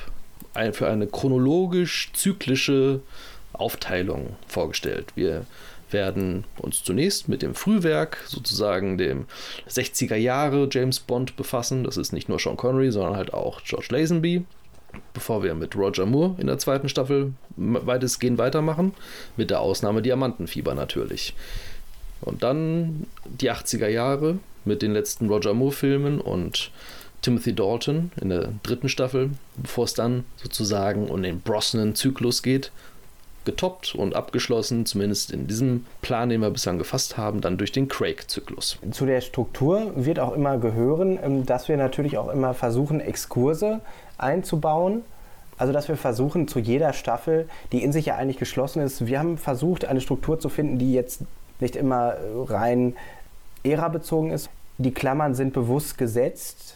für 0.72 0.88
eine 0.88 1.08
chronologisch-zyklische 1.08 3.02
Aufteilung 3.54 4.36
vorgestellt. 4.48 5.12
Wir 5.16 5.46
werden 5.94 6.44
uns 6.58 6.84
zunächst 6.84 7.30
mit 7.30 7.42
dem 7.42 7.56
Frühwerk, 7.56 8.18
sozusagen 8.28 8.98
dem 8.98 9.26
60er 9.70 10.16
Jahre 10.16 10.68
James 10.72 11.00
Bond 11.00 11.36
befassen. 11.36 11.84
Das 11.84 11.98
ist 11.98 12.12
nicht 12.12 12.30
nur 12.30 12.40
Sean 12.40 12.58
Connery, 12.58 12.92
sondern 12.92 13.16
halt 13.16 13.34
auch 13.34 13.62
George 13.64 13.88
Lazenby. 13.92 14.46
Bevor 15.14 15.42
wir 15.44 15.56
mit 15.56 15.76
Roger 15.76 16.06
Moore 16.06 16.36
in 16.38 16.48
der 16.48 16.60
zweiten 16.60 16.88
Staffel 16.88 17.34
weitestgehend 17.56 18.38
weitermachen, 18.38 18.94
mit 19.38 19.50
der 19.50 19.60
Ausnahme 19.60 20.04
Diamantenfieber 20.04 20.76
natürlich. 20.76 21.34
Und 22.22 22.44
dann 22.44 23.08
die 23.26 23.52
80er 23.52 23.88
Jahre 23.88 24.38
mit 24.66 24.82
den 24.82 24.94
letzten 24.94 25.28
Roger 25.30 25.54
Moore-Filmen 25.54 26.22
und 26.22 26.72
Timothy 27.22 27.54
Dalton 27.54 28.12
in 28.22 28.30
der 28.30 28.54
dritten 28.64 28.90
Staffel, 28.90 29.32
bevor 29.56 29.86
es 29.86 29.94
dann 29.94 30.26
sozusagen 30.38 31.08
um 31.08 31.24
den 31.24 31.40
Brosnan-Zyklus 31.42 32.44
geht, 32.44 32.72
getoppt 33.46 33.96
und 33.96 34.16
abgeschlossen, 34.16 34.86
zumindest 34.86 35.32
in 35.32 35.48
diesem 35.48 35.86
Plan, 36.02 36.30
den 36.30 36.42
wir 36.42 36.50
bislang 36.50 36.78
gefasst 36.78 37.18
haben, 37.18 37.42
dann 37.42 37.58
durch 37.58 37.72
den 37.72 37.88
Craig-Zyklus. 37.88 38.78
Zu 38.92 39.06
der 39.06 39.22
Struktur 39.22 39.92
wird 39.96 40.20
auch 40.20 40.34
immer 40.34 40.58
gehören, 40.58 41.20
ähm, 41.22 41.46
dass 41.46 41.68
wir 41.68 41.78
natürlich 41.78 42.18
auch 42.18 42.30
immer 42.30 42.54
versuchen, 42.54 43.00
Exkurse 43.00 43.82
einzubauen. 44.18 45.02
Also, 45.58 45.72
dass 45.72 45.88
wir 45.88 45.98
versuchen, 45.98 46.48
zu 46.48 46.60
jeder 46.60 46.94
Staffel, 46.94 47.48
die 47.72 47.84
in 47.84 47.92
sich 47.92 48.08
ja 48.08 48.16
eigentlich 48.16 48.38
geschlossen 48.38 48.82
ist, 48.82 49.06
wir 49.06 49.20
haben 49.20 49.38
versucht, 49.38 49.86
eine 49.86 50.02
Struktur 50.02 50.40
zu 50.40 50.50
finden, 50.50 50.80
die 50.80 50.94
jetzt 50.94 51.22
nicht 51.60 51.76
immer 51.76 52.16
rein 52.48 52.96
ära-bezogen 53.64 54.32
ist. 54.32 54.50
Die 54.80 54.92
Klammern 54.92 55.36
sind 55.36 55.54
bewusst 55.54 55.98
gesetzt, 55.98 56.76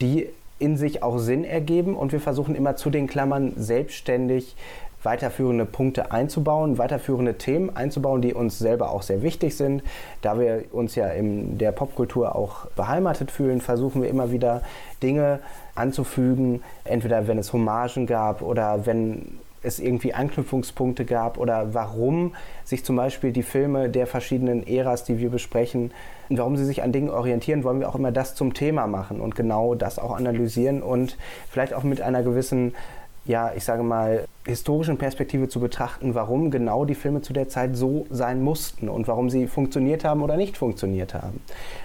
die 0.00 0.30
in 0.58 0.76
sich 0.76 1.02
auch 1.02 1.18
Sinn 1.18 1.44
ergeben 1.44 1.96
und 1.96 2.12
wir 2.12 2.20
versuchen 2.20 2.54
immer 2.54 2.76
zu 2.76 2.90
den 2.90 3.06
Klammern 3.06 3.52
selbstständig 3.56 4.56
weiterführende 5.02 5.64
Punkte 5.64 6.12
einzubauen, 6.12 6.78
weiterführende 6.78 7.38
Themen 7.38 7.74
einzubauen, 7.74 8.22
die 8.22 8.34
uns 8.34 8.58
selber 8.58 8.90
auch 8.90 9.02
sehr 9.02 9.22
wichtig 9.22 9.56
sind. 9.56 9.82
Da 10.22 10.38
wir 10.38 10.64
uns 10.72 10.94
ja 10.94 11.08
in 11.08 11.58
der 11.58 11.72
Popkultur 11.72 12.34
auch 12.34 12.66
beheimatet 12.76 13.30
fühlen, 13.30 13.60
versuchen 13.60 14.02
wir 14.02 14.10
immer 14.10 14.30
wieder 14.30 14.62
Dinge 15.02 15.40
anzufügen, 15.74 16.62
entweder 16.84 17.26
wenn 17.26 17.38
es 17.38 17.52
Hommagen 17.52 18.06
gab 18.06 18.42
oder 18.42 18.86
wenn 18.86 19.38
es 19.62 19.78
irgendwie 19.78 20.14
Anknüpfungspunkte 20.14 21.04
gab 21.04 21.38
oder 21.38 21.74
warum 21.74 22.34
sich 22.64 22.84
zum 22.84 22.96
Beispiel 22.96 23.32
die 23.32 23.42
Filme 23.42 23.90
der 23.90 24.06
verschiedenen 24.06 24.66
Äras, 24.66 25.04
die 25.04 25.18
wir 25.18 25.30
besprechen, 25.30 25.92
warum 26.30 26.56
sie 26.56 26.64
sich 26.64 26.82
an 26.82 26.92
Dingen 26.92 27.10
orientieren, 27.10 27.64
wollen 27.64 27.80
wir 27.80 27.88
auch 27.88 27.94
immer 27.94 28.12
das 28.12 28.34
zum 28.34 28.54
Thema 28.54 28.86
machen 28.86 29.20
und 29.20 29.34
genau 29.34 29.74
das 29.74 29.98
auch 29.98 30.16
analysieren 30.16 30.82
und 30.82 31.18
vielleicht 31.50 31.74
auch 31.74 31.82
mit 31.82 32.00
einer 32.00 32.22
gewissen 32.22 32.74
ja, 33.24 33.52
ich 33.54 33.64
sage 33.64 33.82
mal, 33.82 34.26
historischen 34.46 34.96
Perspektive 34.96 35.48
zu 35.48 35.60
betrachten, 35.60 36.14
warum 36.14 36.50
genau 36.50 36.84
die 36.84 36.94
Filme 36.94 37.22
zu 37.22 37.32
der 37.32 37.48
Zeit 37.48 37.76
so 37.76 38.06
sein 38.10 38.42
mussten 38.42 38.88
und 38.88 39.08
warum 39.08 39.30
sie 39.30 39.46
funktioniert 39.46 40.04
haben 40.04 40.22
oder 40.22 40.36
nicht 40.36 40.56
funktioniert 40.56 41.14
haben. 41.14 41.40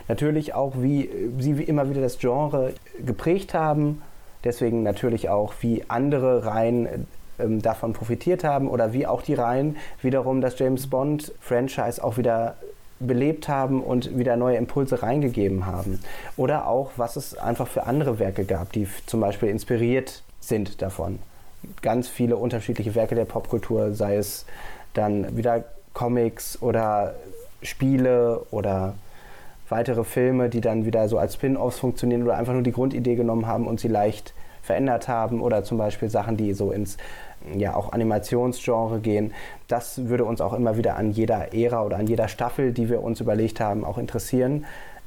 Natürlich 0.08 0.54
auch, 0.54 0.74
wie 0.77 1.10
sie 1.39 1.51
immer 1.63 1.89
wieder 1.89 2.01
das 2.01 2.20
Genre 2.20 2.74
geprägt 3.06 3.54
haben, 3.54 4.01
deswegen 4.44 4.84
natürlich 4.84 5.30
auch, 5.30 5.54
wie 5.60 5.84
andere 5.89 6.46
Reihen 6.46 7.08
ähm, 7.38 7.62
davon 7.62 7.94
profitiert 7.94 8.44
haben 8.44 8.70
oder 8.70 8.94
wie 8.94 9.06
auch 9.06 9.22
die 9.22 9.34
Reihen 9.34 9.75
wiederum 10.01 10.39
das 10.39 10.58
James 10.58 10.88
Bond-Franchise 10.88 12.01
auch 12.01 12.18
wieder 12.18 12.56
belebt 13.00 13.50
haben 13.50 13.84
und 13.84 14.18
wieder 14.18 14.38
neue 14.38 14.56
Impulse 14.56 15.04
reingegeben 15.04 15.65
haben. 15.65 16.00
Oder 16.38 16.68
auch, 16.68 16.92
was 16.96 17.18
es 17.18 17.38
einfach 17.38 17.68
für 17.68 17.84
andere 17.84 18.20
Werke 18.20 18.46
gab, 18.46 18.72
die 18.72 18.88
zum 19.06 19.20
Beispiel 19.20 19.50
inspiriert 19.50 20.24
sind 20.48 20.82
davon. 20.82 21.20
Ganz 21.82 22.08
viele 22.08 22.38
unterschiedliche 22.38 22.96
Werke 22.96 23.16
der 23.16 23.25
Popkultur, 23.25 23.94
sei 23.94 24.18
es 24.18 24.46
dann 24.94 25.36
wieder 25.36 25.64
Comics 25.94 26.62
oder 26.62 27.16
Spiele 27.62 28.42
oder 28.52 28.94
weitere 29.70 30.04
Filme, 30.04 30.50
die 30.50 30.62
dann 30.62 30.86
wieder 30.86 31.10
so 31.10 31.18
als 31.18 31.34
Spin-offs 31.36 31.80
funktionieren 31.80 32.24
oder 32.24 32.38
einfach 32.38 32.54
nur 32.54 32.62
die 32.62 32.72
Grundidee 32.72 33.16
genommen 33.16 33.48
haben 33.48 33.68
und 33.68 33.80
sie 33.80 33.88
leicht 33.88 34.34
verändert 34.62 35.08
haben 35.08 35.42
oder 35.42 35.64
zum 35.64 35.78
Beispiel 35.78 36.10
Sachen, 36.10 36.38
die 36.38 36.54
so 36.54 36.72
ins 36.72 36.98
ja 37.56 37.75
auch 37.75 37.94
Animationsgenre 37.94 39.00
gehen. 39.00 39.34
Das 39.68 40.08
würde 40.08 40.25
uns 40.25 40.42
auch 40.42 40.54
immer 40.54 40.78
wieder 40.78 40.96
an 40.96 41.12
jeder 41.12 41.54
Ära 41.54 41.84
oder 41.84 41.98
an 41.98 42.08
jeder 42.08 42.28
Staffel, 42.28 42.72
die 42.72 42.90
wir 42.90 43.04
uns 43.04 43.22
überlegt 43.22 43.60
haben, 43.60 43.84
auch 43.84 43.98
interessieren. 43.98 44.66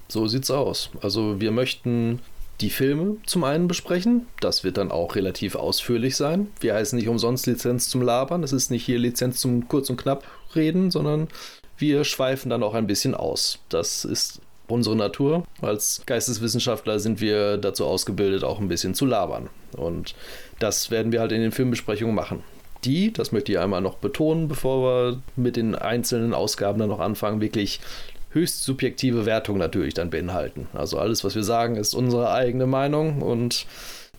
So 0.08 0.26
sieht's 0.26 0.50
aus. 0.50 0.90
Also 1.02 1.40
wir 1.40 1.50
möchten 1.50 2.20
die 2.60 2.70
Filme 2.70 3.16
zum 3.24 3.44
einen 3.44 3.68
besprechen. 3.68 4.26
Das 4.40 4.64
wird 4.64 4.76
dann 4.76 4.90
auch 4.90 5.14
relativ 5.14 5.54
ausführlich 5.54 6.16
sein. 6.16 6.48
Wir 6.60 6.74
heißen 6.74 6.98
nicht 6.98 7.08
umsonst 7.08 7.46
Lizenz 7.46 7.88
zum 7.88 8.02
Labern. 8.02 8.42
Das 8.42 8.52
ist 8.52 8.70
nicht 8.70 8.84
hier 8.84 8.98
Lizenz 8.98 9.40
zum 9.40 9.68
kurz 9.68 9.90
und 9.90 9.96
knapp 9.96 10.24
reden, 10.54 10.90
sondern 10.90 11.28
wir 11.76 12.04
schweifen 12.04 12.50
dann 12.50 12.62
auch 12.62 12.74
ein 12.74 12.88
bisschen 12.88 13.14
aus. 13.14 13.60
Das 13.68 14.04
ist 14.04 14.40
unsere 14.66 14.96
Natur. 14.96 15.44
Als 15.62 16.02
Geisteswissenschaftler 16.06 16.98
sind 16.98 17.20
wir 17.20 17.56
dazu 17.56 17.86
ausgebildet, 17.86 18.44
auch 18.44 18.58
ein 18.58 18.68
bisschen 18.68 18.94
zu 18.94 19.06
labern. 19.06 19.48
Und 19.76 20.14
das 20.58 20.90
werden 20.90 21.12
wir 21.12 21.20
halt 21.20 21.32
in 21.32 21.40
den 21.40 21.52
Filmbesprechungen 21.52 22.14
machen. 22.14 22.42
Die, 22.84 23.12
das 23.12 23.32
möchte 23.32 23.52
ich 23.52 23.58
einmal 23.58 23.80
noch 23.80 23.96
betonen, 23.96 24.48
bevor 24.48 24.82
wir 24.82 25.22
mit 25.36 25.56
den 25.56 25.74
einzelnen 25.74 26.34
Ausgaben 26.34 26.78
dann 26.78 26.88
noch 26.88 27.00
anfangen, 27.00 27.40
wirklich 27.40 27.80
höchst 28.30 28.64
subjektive 28.64 29.26
Wertung 29.26 29.58
natürlich 29.58 29.94
dann 29.94 30.10
beinhalten. 30.10 30.68
Also 30.74 30.98
alles, 30.98 31.24
was 31.24 31.34
wir 31.34 31.44
sagen, 31.44 31.76
ist 31.76 31.94
unsere 31.94 32.30
eigene 32.30 32.66
Meinung 32.66 33.22
und 33.22 33.66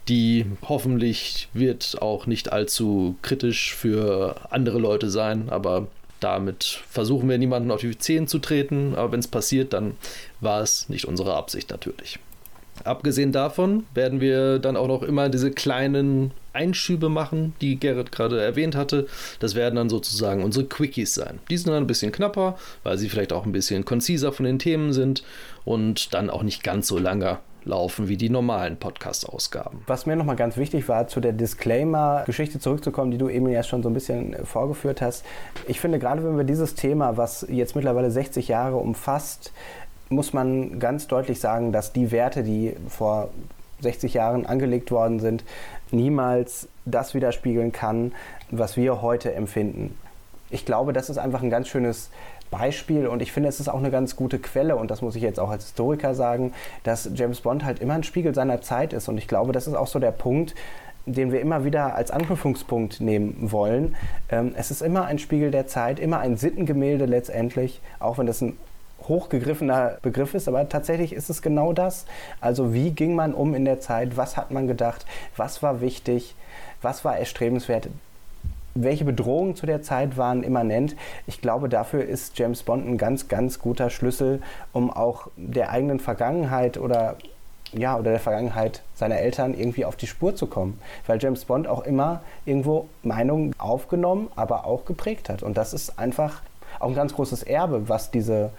die 0.07 0.45
hoffentlich 0.67 1.49
wird 1.53 2.01
auch 2.01 2.25
nicht 2.25 2.51
allzu 2.51 3.15
kritisch 3.21 3.75
für 3.75 4.35
andere 4.49 4.79
Leute 4.79 5.09
sein, 5.09 5.49
aber 5.49 5.87
damit 6.19 6.81
versuchen 6.89 7.29
wir 7.29 7.37
niemanden 7.37 7.71
auf 7.71 7.81
die 7.81 7.97
Zehen 7.97 8.27
zu 8.27 8.39
treten, 8.39 8.95
aber 8.95 9.11
wenn 9.11 9.19
es 9.19 9.27
passiert, 9.27 9.73
dann 9.73 9.95
war 10.41 10.61
es 10.61 10.89
nicht 10.89 11.05
unsere 11.05 11.35
Absicht 11.35 11.69
natürlich. 11.69 12.19
Abgesehen 12.83 13.31
davon 13.31 13.85
werden 13.93 14.21
wir 14.21 14.59
dann 14.59 14.77
auch 14.77 14.87
noch 14.87 15.03
immer 15.03 15.29
diese 15.29 15.51
kleinen 15.51 16.31
Einschübe 16.53 17.09
machen, 17.09 17.53
die 17.61 17.79
Gerrit 17.79 18.11
gerade 18.11 18.41
erwähnt 18.41 18.75
hatte. 18.75 19.07
Das 19.39 19.55
werden 19.55 19.75
dann 19.75 19.89
sozusagen 19.89 20.43
unsere 20.43 20.65
Quickies 20.65 21.13
sein. 21.13 21.39
Die 21.49 21.57
sind 21.57 21.67
dann 21.71 21.83
ein 21.83 21.87
bisschen 21.87 22.11
knapper, 22.11 22.57
weil 22.83 22.97
sie 22.97 23.09
vielleicht 23.09 23.33
auch 23.33 23.45
ein 23.45 23.51
bisschen 23.51 23.85
konziser 23.85 24.31
von 24.31 24.45
den 24.45 24.59
Themen 24.59 24.93
sind 24.93 25.23
und 25.65 26.13
dann 26.13 26.29
auch 26.29 26.43
nicht 26.43 26.63
ganz 26.63 26.87
so 26.87 26.97
lange 26.97 27.39
laufen 27.65 28.07
wie 28.07 28.17
die 28.17 28.29
normalen 28.29 28.77
Podcast-Ausgaben. 28.77 29.81
Was 29.87 30.05
mir 30.05 30.15
nochmal 30.15 30.35
ganz 30.35 30.57
wichtig 30.57 30.87
war, 30.87 31.07
zu 31.07 31.19
der 31.19 31.33
Disclaimer-Geschichte 31.33 32.59
zurückzukommen, 32.59 33.11
die 33.11 33.17
du 33.17 33.29
eben 33.29 33.47
ja 33.49 33.63
schon 33.63 33.83
so 33.83 33.89
ein 33.89 33.93
bisschen 33.93 34.35
vorgeführt 34.45 35.01
hast. 35.01 35.25
Ich 35.67 35.79
finde, 35.79 35.99
gerade 35.99 36.23
wenn 36.23 36.37
wir 36.37 36.45
dieses 36.45 36.75
Thema, 36.75 37.17
was 37.17 37.45
jetzt 37.49 37.75
mittlerweile 37.75 38.11
60 38.11 38.47
Jahre 38.47 38.77
umfasst, 38.77 39.51
muss 40.09 40.33
man 40.33 40.79
ganz 40.79 41.07
deutlich 41.07 41.39
sagen, 41.39 41.71
dass 41.71 41.93
die 41.93 42.11
Werte, 42.11 42.43
die 42.43 42.75
vor 42.89 43.29
60 43.81 44.13
Jahren 44.13 44.45
angelegt 44.45 44.91
worden 44.91 45.19
sind, 45.19 45.43
niemals 45.91 46.67
das 46.85 47.13
widerspiegeln 47.13 47.71
kann, 47.71 48.13
was 48.51 48.75
wir 48.75 49.01
heute 49.01 49.33
empfinden. 49.33 49.97
Ich 50.49 50.65
glaube, 50.65 50.93
das 50.93 51.09
ist 51.09 51.17
einfach 51.17 51.43
ein 51.43 51.49
ganz 51.49 51.67
schönes 51.67 52.09
Beispiel 52.49 53.05
und 53.05 53.21
ich 53.21 53.31
finde, 53.31 53.49
es 53.49 53.59
ist 53.59 53.67
auch 53.67 53.77
eine 53.77 53.91
ganz 53.91 54.15
gute 54.15 54.39
Quelle 54.39 54.75
und 54.75 54.89
das 54.89 55.01
muss 55.03 55.15
ich 55.15 55.21
jetzt 55.21 55.39
auch 55.39 55.51
als 55.51 55.65
Historiker 55.65 56.15
sagen, 56.15 56.53
dass 56.83 57.09
James 57.13 57.41
Bond 57.41 57.63
halt 57.63 57.79
immer 57.79 57.93
ein 57.93 58.03
Spiegel 58.03 58.33
seiner 58.33 58.61
Zeit 58.61 58.91
ist 58.93 59.07
und 59.07 59.19
ich 59.19 59.27
glaube, 59.27 59.51
das 59.51 59.67
ist 59.67 59.75
auch 59.75 59.87
so 59.87 59.99
der 59.99 60.11
Punkt, 60.11 60.55
den 61.05 61.31
wir 61.31 61.41
immer 61.41 61.63
wieder 61.63 61.95
als 61.95 62.11
Anknüpfungspunkt 62.11 63.01
nehmen 63.01 63.51
wollen. 63.51 63.95
Ähm, 64.29 64.53
es 64.55 64.71
ist 64.71 64.81
immer 64.81 65.05
ein 65.05 65.19
Spiegel 65.19 65.51
der 65.51 65.67
Zeit, 65.67 65.99
immer 65.99 66.19
ein 66.19 66.37
Sittengemälde 66.37 67.05
letztendlich, 67.05 67.81
auch 67.99 68.17
wenn 68.17 68.27
das 68.27 68.41
ein 68.41 68.57
hochgegriffener 69.07 69.97
Begriff 70.01 70.33
ist, 70.33 70.47
aber 70.47 70.67
tatsächlich 70.69 71.13
ist 71.13 71.29
es 71.29 71.41
genau 71.41 71.73
das. 71.73 72.05
Also 72.41 72.73
wie 72.73 72.91
ging 72.91 73.15
man 73.15 73.33
um 73.33 73.55
in 73.55 73.65
der 73.65 73.79
Zeit, 73.79 74.17
was 74.17 74.37
hat 74.37 74.51
man 74.51 74.67
gedacht, 74.67 75.05
was 75.35 75.63
war 75.63 75.81
wichtig, 75.81 76.35
was 76.81 77.03
war 77.05 77.17
erstrebenswert, 77.17 77.89
welche 78.75 79.05
Bedrohungen 79.05 79.55
zu 79.55 79.65
der 79.65 79.81
Zeit 79.81 80.17
waren 80.17 80.43
immanent. 80.43 80.95
Ich 81.27 81.41
glaube, 81.41 81.69
dafür 81.69 82.03
ist 82.03 82.37
James 82.37 82.63
Bond 82.63 82.87
ein 82.87 82.97
ganz, 82.97 83.27
ganz 83.27 83.59
guter 83.59 83.89
Schlüssel, 83.89 84.41
um 84.73 84.91
auch 84.91 85.27
der 85.35 85.71
eigenen 85.71 85.99
Vergangenheit 85.99 86.77
oder 86.77 87.17
ja, 87.71 87.97
oder 87.97 88.09
der 88.11 88.19
Vergangenheit 88.19 88.81
seiner 88.95 89.17
Eltern 89.17 89.53
irgendwie 89.53 89.85
auf 89.85 89.95
die 89.95 90.07
Spur 90.07 90.35
zu 90.35 90.47
kommen. 90.47 90.79
Weil 91.05 91.21
James 91.21 91.45
Bond 91.45 91.67
auch 91.67 91.83
immer 91.83 92.21
irgendwo 92.45 92.87
Meinungen 93.03 93.53
aufgenommen, 93.59 94.29
aber 94.35 94.65
auch 94.65 94.85
geprägt 94.85 95.29
hat. 95.29 95.43
Und 95.43 95.55
das 95.55 95.73
ist 95.73 95.99
einfach 95.99 96.41
auch 96.79 96.87
ein 96.87 96.95
ganz 96.95 97.13
großes 97.13 97.43
Erbe, 97.43 97.87
was 97.87 98.09
diese 98.09 98.51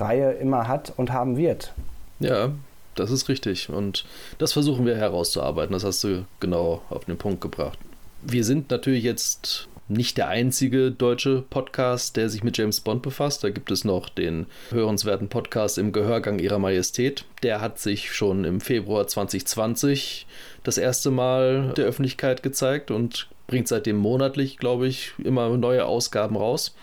Reihe 0.00 0.32
immer 0.32 0.68
hat 0.68 0.92
und 0.96 1.12
haben 1.12 1.36
wird. 1.36 1.72
Ja, 2.20 2.50
das 2.94 3.10
ist 3.10 3.28
richtig. 3.28 3.68
Und 3.68 4.04
das 4.38 4.52
versuchen 4.52 4.86
wir 4.86 4.96
herauszuarbeiten. 4.96 5.72
Das 5.72 5.84
hast 5.84 6.02
du 6.04 6.24
genau 6.40 6.82
auf 6.90 7.04
den 7.04 7.18
Punkt 7.18 7.40
gebracht. 7.40 7.78
Wir 8.22 8.44
sind 8.44 8.70
natürlich 8.70 9.04
jetzt 9.04 9.68
nicht 9.88 10.18
der 10.18 10.28
einzige 10.28 10.90
deutsche 10.90 11.42
Podcast, 11.48 12.16
der 12.16 12.28
sich 12.28 12.44
mit 12.44 12.58
James 12.58 12.80
Bond 12.80 13.02
befasst. 13.02 13.42
Da 13.42 13.50
gibt 13.50 13.70
es 13.70 13.84
noch 13.84 14.08
den 14.08 14.46
hörenswerten 14.70 15.28
Podcast 15.28 15.78
im 15.78 15.92
Gehörgang 15.92 16.38
Ihrer 16.38 16.58
Majestät. 16.58 17.24
Der 17.42 17.60
hat 17.60 17.78
sich 17.78 18.12
schon 18.12 18.44
im 18.44 18.60
Februar 18.60 19.06
2020 19.06 20.26
das 20.62 20.76
erste 20.76 21.10
Mal 21.10 21.72
der 21.76 21.86
Öffentlichkeit 21.86 22.42
gezeigt 22.42 22.90
und 22.90 23.28
bringt 23.46 23.68
seitdem 23.68 23.96
monatlich, 23.96 24.58
glaube 24.58 24.88
ich, 24.88 25.12
immer 25.24 25.56
neue 25.56 25.86
Ausgaben 25.86 26.36
raus 26.36 26.74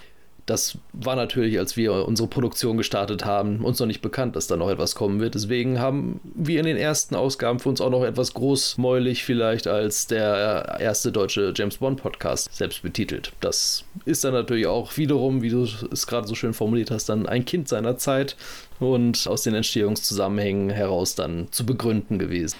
das 0.46 0.78
war 0.94 1.16
natürlich, 1.16 1.58
als 1.58 1.76
wir 1.76 2.08
unsere 2.08 2.28
Produktion 2.28 2.78
gestartet 2.78 3.26
haben, 3.26 3.66
uns 3.66 3.80
noch 3.80 3.88
nicht 3.88 4.02
bekannt, 4.02 4.36
dass 4.36 4.46
da 4.46 4.56
noch 4.58 4.70
etwas 4.70 4.94
kommen 4.94 5.20
wird. 5.20 5.34
Deswegen 5.34 5.80
haben 5.80 6.20
wir 6.36 6.60
in 6.60 6.68
den 6.68 6.78
ersten 6.78 7.16
Ausgaben 7.16 7.60
für 7.60 7.70
uns 7.70 7.82
auch 7.82 7.90
noch 7.90 8.04
etwas 8.04 8.36
großmäulig 8.36 9.24
vielleicht 9.24 9.66
als 9.66 10.06
der 10.06 10.78
erste 10.80 11.12
deutsche 11.12 11.52
James 11.56 11.78
Bond 11.78 12.02
Podcast 12.02 12.54
selbst 12.54 12.84
betitelt. 12.84 13.34
Das 13.40 13.86
ist 14.06 14.24
dann 14.24 14.34
natürlich 14.34 14.68
auch 14.68 14.96
wiederum, 14.98 15.42
wie 15.42 15.50
du 15.50 15.64
es 15.64 16.06
gerade 16.06 16.28
so 16.28 16.36
schön 16.36 16.54
formuliert 16.54 16.92
hast, 16.92 17.10
dann 17.10 17.26
ein 17.26 17.46
Kind 17.46 17.68
seiner 17.68 17.98
Zeit 17.98 18.36
und 18.80 19.26
aus 19.28 19.42
den 19.42 19.56
Entstehungszusammenhängen 19.56 20.70
heraus 20.70 21.16
dann 21.16 21.48
zu 21.50 21.66
begründen 21.66 22.20
gewesen. 22.20 22.58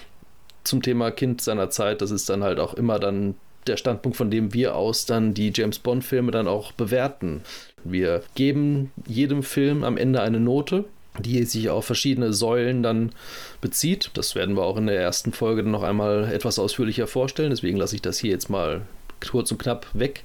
Zum 0.64 0.82
Thema 0.82 1.12
Kind 1.12 1.40
seiner 1.40 1.70
Zeit, 1.70 2.02
das 2.02 2.10
ist 2.10 2.28
dann 2.28 2.42
halt 2.42 2.58
auch 2.58 2.74
immer 2.74 2.98
dann 2.98 3.36
der 3.66 3.76
Standpunkt, 3.76 4.16
von 4.16 4.30
dem 4.30 4.54
wir 4.54 4.74
aus 4.74 5.06
dann 5.06 5.34
die 5.34 5.52
James 5.54 5.78
Bond-Filme 5.78 6.30
dann 6.30 6.48
auch 6.48 6.72
bewerten. 6.72 7.42
Wir 7.90 8.22
geben 8.34 8.92
jedem 9.06 9.42
Film 9.42 9.84
am 9.84 9.96
Ende 9.96 10.20
eine 10.20 10.40
Note, 10.40 10.84
die 11.18 11.42
sich 11.44 11.70
auf 11.70 11.84
verschiedene 11.84 12.32
Säulen 12.32 12.82
dann 12.82 13.12
bezieht. 13.60 14.10
Das 14.14 14.34
werden 14.34 14.56
wir 14.56 14.62
auch 14.62 14.76
in 14.76 14.86
der 14.86 15.00
ersten 15.00 15.32
Folge 15.32 15.62
dann 15.62 15.72
noch 15.72 15.82
einmal 15.82 16.30
etwas 16.32 16.58
ausführlicher 16.58 17.06
vorstellen. 17.06 17.50
Deswegen 17.50 17.78
lasse 17.78 17.96
ich 17.96 18.02
das 18.02 18.18
hier 18.18 18.30
jetzt 18.30 18.50
mal 18.50 18.82
kurz 19.26 19.50
und 19.50 19.58
knapp 19.58 19.86
weg 19.94 20.24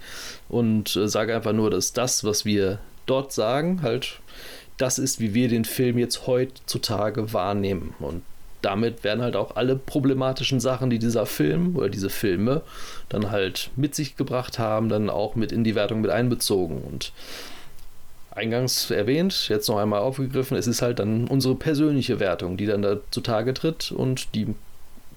und 0.49 0.95
äh, 0.95 1.07
sage 1.07 1.35
einfach 1.35 1.53
nur, 1.53 1.69
dass 1.69 1.93
das, 1.93 2.23
was 2.23 2.45
wir 2.45 2.79
dort 3.05 3.31
sagen, 3.31 3.81
halt 3.81 4.19
das 4.77 4.99
ist, 4.99 5.19
wie 5.19 5.33
wir 5.33 5.47
den 5.47 5.65
Film 5.65 5.97
jetzt 5.97 6.27
heutzutage 6.27 7.33
wahrnehmen. 7.33 7.93
Und 7.99 8.23
damit 8.61 9.03
werden 9.03 9.21
halt 9.21 9.35
auch 9.35 9.55
alle 9.55 9.75
problematischen 9.75 10.59
Sachen, 10.59 10.89
die 10.89 10.99
dieser 10.99 11.25
Film 11.25 11.75
oder 11.75 11.89
diese 11.89 12.09
Filme 12.09 12.61
dann 13.09 13.31
halt 13.31 13.71
mit 13.75 13.95
sich 13.95 14.15
gebracht 14.15 14.59
haben, 14.59 14.89
dann 14.89 15.09
auch 15.09 15.35
mit 15.35 15.51
in 15.51 15.63
die 15.63 15.75
Wertung 15.75 16.01
mit 16.01 16.11
einbezogen. 16.11 16.81
Und 16.81 17.11
eingangs 18.31 18.91
erwähnt, 18.91 19.49
jetzt 19.49 19.67
noch 19.67 19.77
einmal 19.77 20.01
aufgegriffen, 20.01 20.57
es 20.57 20.67
ist 20.67 20.81
halt 20.81 20.99
dann 20.99 21.27
unsere 21.27 21.55
persönliche 21.55 22.19
Wertung, 22.19 22.57
die 22.57 22.65
dann 22.65 22.81
da 22.81 22.97
zutage 23.11 23.53
tritt 23.53 23.91
und 23.91 24.35
die 24.35 24.47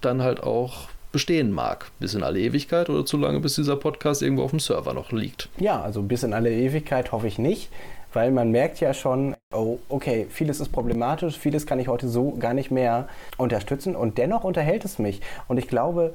dann 0.00 0.22
halt 0.22 0.42
auch 0.42 0.88
bestehen 1.12 1.52
mag. 1.52 1.90
Bis 2.00 2.14
in 2.14 2.24
alle 2.24 2.40
Ewigkeit 2.40 2.90
oder 2.90 3.06
zu 3.06 3.16
lange, 3.16 3.40
bis 3.40 3.54
dieser 3.54 3.76
Podcast 3.76 4.20
irgendwo 4.20 4.42
auf 4.42 4.50
dem 4.50 4.58
Server 4.58 4.94
noch 4.94 5.12
liegt. 5.12 5.48
Ja, 5.58 5.80
also 5.80 6.02
bis 6.02 6.24
in 6.24 6.32
alle 6.32 6.52
Ewigkeit 6.52 7.12
hoffe 7.12 7.28
ich 7.28 7.38
nicht 7.38 7.70
weil 8.14 8.30
man 8.30 8.50
merkt 8.50 8.80
ja 8.80 8.94
schon, 8.94 9.36
oh, 9.52 9.78
okay, 9.88 10.26
vieles 10.30 10.60
ist 10.60 10.70
problematisch, 10.70 11.38
vieles 11.38 11.66
kann 11.66 11.78
ich 11.78 11.88
heute 11.88 12.08
so 12.08 12.32
gar 12.32 12.54
nicht 12.54 12.70
mehr 12.70 13.08
unterstützen 13.36 13.96
und 13.96 14.18
dennoch 14.18 14.44
unterhält 14.44 14.84
es 14.84 14.98
mich. 14.98 15.20
Und 15.48 15.58
ich 15.58 15.68
glaube, 15.68 16.14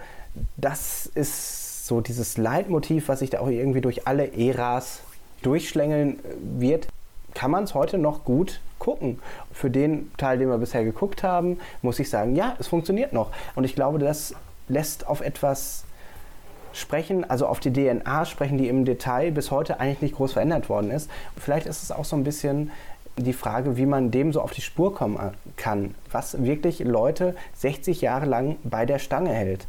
das 0.58 1.06
ist 1.06 1.88
so 1.88 2.02
dieses 2.02 2.38
Leitmotiv, 2.38 3.08
was 3.10 3.20
sich 3.20 3.32
da 3.32 3.40
auch 3.40 3.50
irgendwie 3.50 3.82
durch 3.82 4.08
alle 4.08 4.34
Äras 4.38 5.02
durchschlängeln 5.42 6.20
äh, 6.20 6.22
wird, 6.60 6.88
kann 7.34 7.52
man 7.52 7.64
es 7.64 7.74
heute 7.74 7.98
noch 7.98 8.24
gut 8.26 8.60
gucken. 8.80 9.20
Für 9.52 9.70
den 9.70 10.12
Teil, 10.18 10.40
den 10.40 10.50
wir 10.50 10.58
bisher 10.58 10.84
geguckt 10.84 11.24
haben, 11.24 11.60
muss 11.82 12.00
ich 12.00 12.10
sagen, 12.10 12.36
ja, 12.36 12.56
es 12.60 12.68
funktioniert 12.68 13.14
noch. 13.14 13.32
Und 13.56 13.64
ich 13.64 13.76
glaube, 13.76 14.00
das 14.00 14.34
lässt 14.68 15.08
auf 15.08 15.22
etwas 15.22 15.84
sprechen, 16.74 17.30
also 17.30 17.48
auf 17.48 17.60
die 17.60 17.72
DNA 17.72 18.26
sprechen, 18.26 18.58
die 18.58 18.68
im 18.68 18.86
Detail 18.86 19.32
bis 19.32 19.52
heute 19.52 19.80
eigentlich 19.80 20.02
nicht 20.02 20.16
groß 20.16 20.34
verändert 20.34 20.70
worden 20.70 20.92
ist. 20.92 21.10
Vielleicht 21.38 21.68
ist 21.68 21.84
es 21.84 21.92
auch 21.92 22.06
so 22.06 22.16
ein 22.16 22.24
bisschen 22.24 22.72
die 23.18 23.34
Frage, 23.34 23.78
wie 23.78 23.86
man 23.86 24.12
dem 24.12 24.32
so 24.32 24.42
auf 24.42 24.52
die 24.52 24.62
Spur 24.62 24.94
kommen 24.94 25.20
kann, 25.58 25.96
was 26.12 26.44
wirklich 26.44 26.80
Leute 26.80 27.36
60 27.56 28.02
Jahre 28.02 28.26
lang 28.26 28.56
bei 28.64 28.86
der 28.86 29.00
Stange 29.00 29.32
hält. 29.32 29.68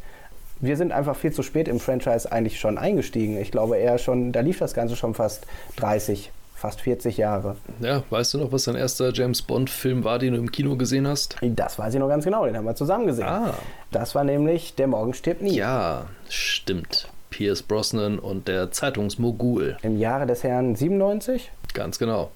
Wir 0.61 0.77
sind 0.77 0.93
einfach 0.93 1.17
viel 1.17 1.33
zu 1.33 1.43
spät 1.43 1.69
im 1.69 1.81
Franchise 1.81 2.31
eigentlich 2.31 2.61
schon 2.61 2.77
eingestiegen. 2.77 3.39
Ich 3.39 3.51
glaube 3.51 3.79
eher 3.79 3.99
schon, 3.99 4.31
da 4.31 4.41
lief 4.41 4.59
das 4.59 4.75
Ganze 4.75 4.95
schon 4.95 5.15
fast 5.15 5.47
30, 5.77 6.31
fast 6.61 6.83
40 6.83 7.17
Jahre. 7.17 7.57
Ja, 7.81 8.03
weißt 8.11 8.35
du 8.35 8.39
noch, 8.39 8.53
was 8.53 8.65
dein 8.65 8.77
erster 8.77 9.13
James 9.13 9.41
Bond-Film 9.41 10.05
war, 10.05 10.19
den 10.19 10.35
du 10.35 10.39
im 10.39 10.53
Kino 10.53 10.77
gesehen 10.77 11.09
hast? 11.09 11.37
Das 11.41 11.79
weiß 11.79 11.95
ich 11.95 12.01
noch 12.01 12.09
ganz 12.09 12.25
genau, 12.25 12.45
den 12.45 12.57
haben 12.57 12.67
wir 12.67 12.75
zusammen 12.75 13.07
gesehen. 13.07 13.27
Ah. 13.27 13.55
Das 13.91 14.15
war 14.15 14.25
nämlich 14.25 14.75
Der 14.75 14.87
Morgen 14.87 15.15
stirbt 15.15 15.41
nie. 15.41 15.57
Ja, 15.57 16.07
stimmt. 16.29 17.09
Pierce 17.31 17.63
Brosnan 17.63 18.19
und 18.19 18.47
der 18.47 18.71
Zeitungsmogul. 18.73 19.79
Im 19.83 19.99
Jahre 19.99 20.27
des 20.27 20.45
Herrn 20.45 20.77
97? 20.77 21.51
Ganz 21.73 21.99
genau. 21.99 22.31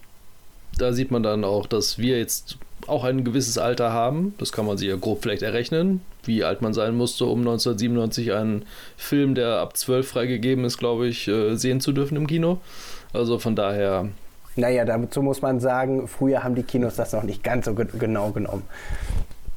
Da 0.78 0.92
sieht 0.92 1.10
man 1.10 1.22
dann 1.22 1.44
auch, 1.44 1.66
dass 1.66 1.98
wir 1.98 2.18
jetzt 2.18 2.56
auch 2.88 3.04
ein 3.04 3.24
gewisses 3.24 3.58
Alter 3.58 3.92
haben. 3.92 4.34
Das 4.38 4.52
kann 4.52 4.66
man 4.66 4.78
sich 4.78 4.88
ja 4.88 4.96
grob 4.96 5.22
vielleicht 5.22 5.42
errechnen, 5.42 6.00
wie 6.24 6.44
alt 6.44 6.62
man 6.62 6.74
sein 6.74 6.96
musste, 6.96 7.24
um 7.24 7.40
1997 7.40 8.32
einen 8.32 8.64
Film, 8.96 9.34
der 9.34 9.58
ab 9.58 9.76
12 9.76 10.08
freigegeben 10.08 10.64
ist, 10.64 10.78
glaube 10.78 11.06
ich, 11.06 11.28
äh, 11.28 11.56
sehen 11.56 11.80
zu 11.80 11.92
dürfen 11.92 12.16
im 12.16 12.26
Kino. 12.26 12.58
Also 13.12 13.38
von 13.38 13.56
daher. 13.56 14.08
Naja, 14.56 14.84
dazu 14.84 15.22
muss 15.22 15.42
man 15.42 15.60
sagen, 15.60 16.06
früher 16.06 16.44
haben 16.44 16.54
die 16.54 16.62
Kinos 16.62 16.96
das 16.96 17.12
noch 17.12 17.24
nicht 17.24 17.42
ganz 17.42 17.64
so 17.64 17.74
genau 17.74 18.30
genommen. 18.30 18.62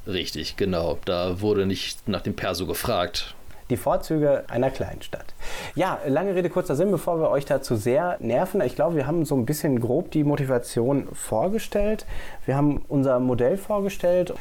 Richtig, 0.06 0.56
genau. 0.56 0.98
Da 1.04 1.40
wurde 1.40 1.66
nicht 1.66 2.08
nach 2.08 2.22
dem 2.22 2.34
Perso 2.34 2.66
gefragt. 2.66 3.34
Die 3.70 3.76
Vorzüge 3.76 4.44
einer 4.48 4.70
kleinen 4.70 5.02
Stadt. 5.02 5.34
Ja, 5.74 5.98
lange 6.06 6.34
Rede, 6.34 6.48
kurzer 6.48 6.74
Sinn, 6.74 6.90
bevor 6.90 7.20
wir 7.20 7.30
euch 7.30 7.44
dazu 7.44 7.76
sehr 7.76 8.16
nerven. 8.20 8.60
Ich 8.62 8.74
glaube, 8.74 8.96
wir 8.96 9.06
haben 9.06 9.24
so 9.24 9.34
ein 9.34 9.44
bisschen 9.44 9.80
grob 9.80 10.10
die 10.10 10.24
Motivation 10.24 11.08
vorgestellt. 11.12 12.06
Wir 12.46 12.56
haben 12.56 12.82
unser 12.88 13.20
Modell 13.20 13.58
vorgestellt. 13.58 14.32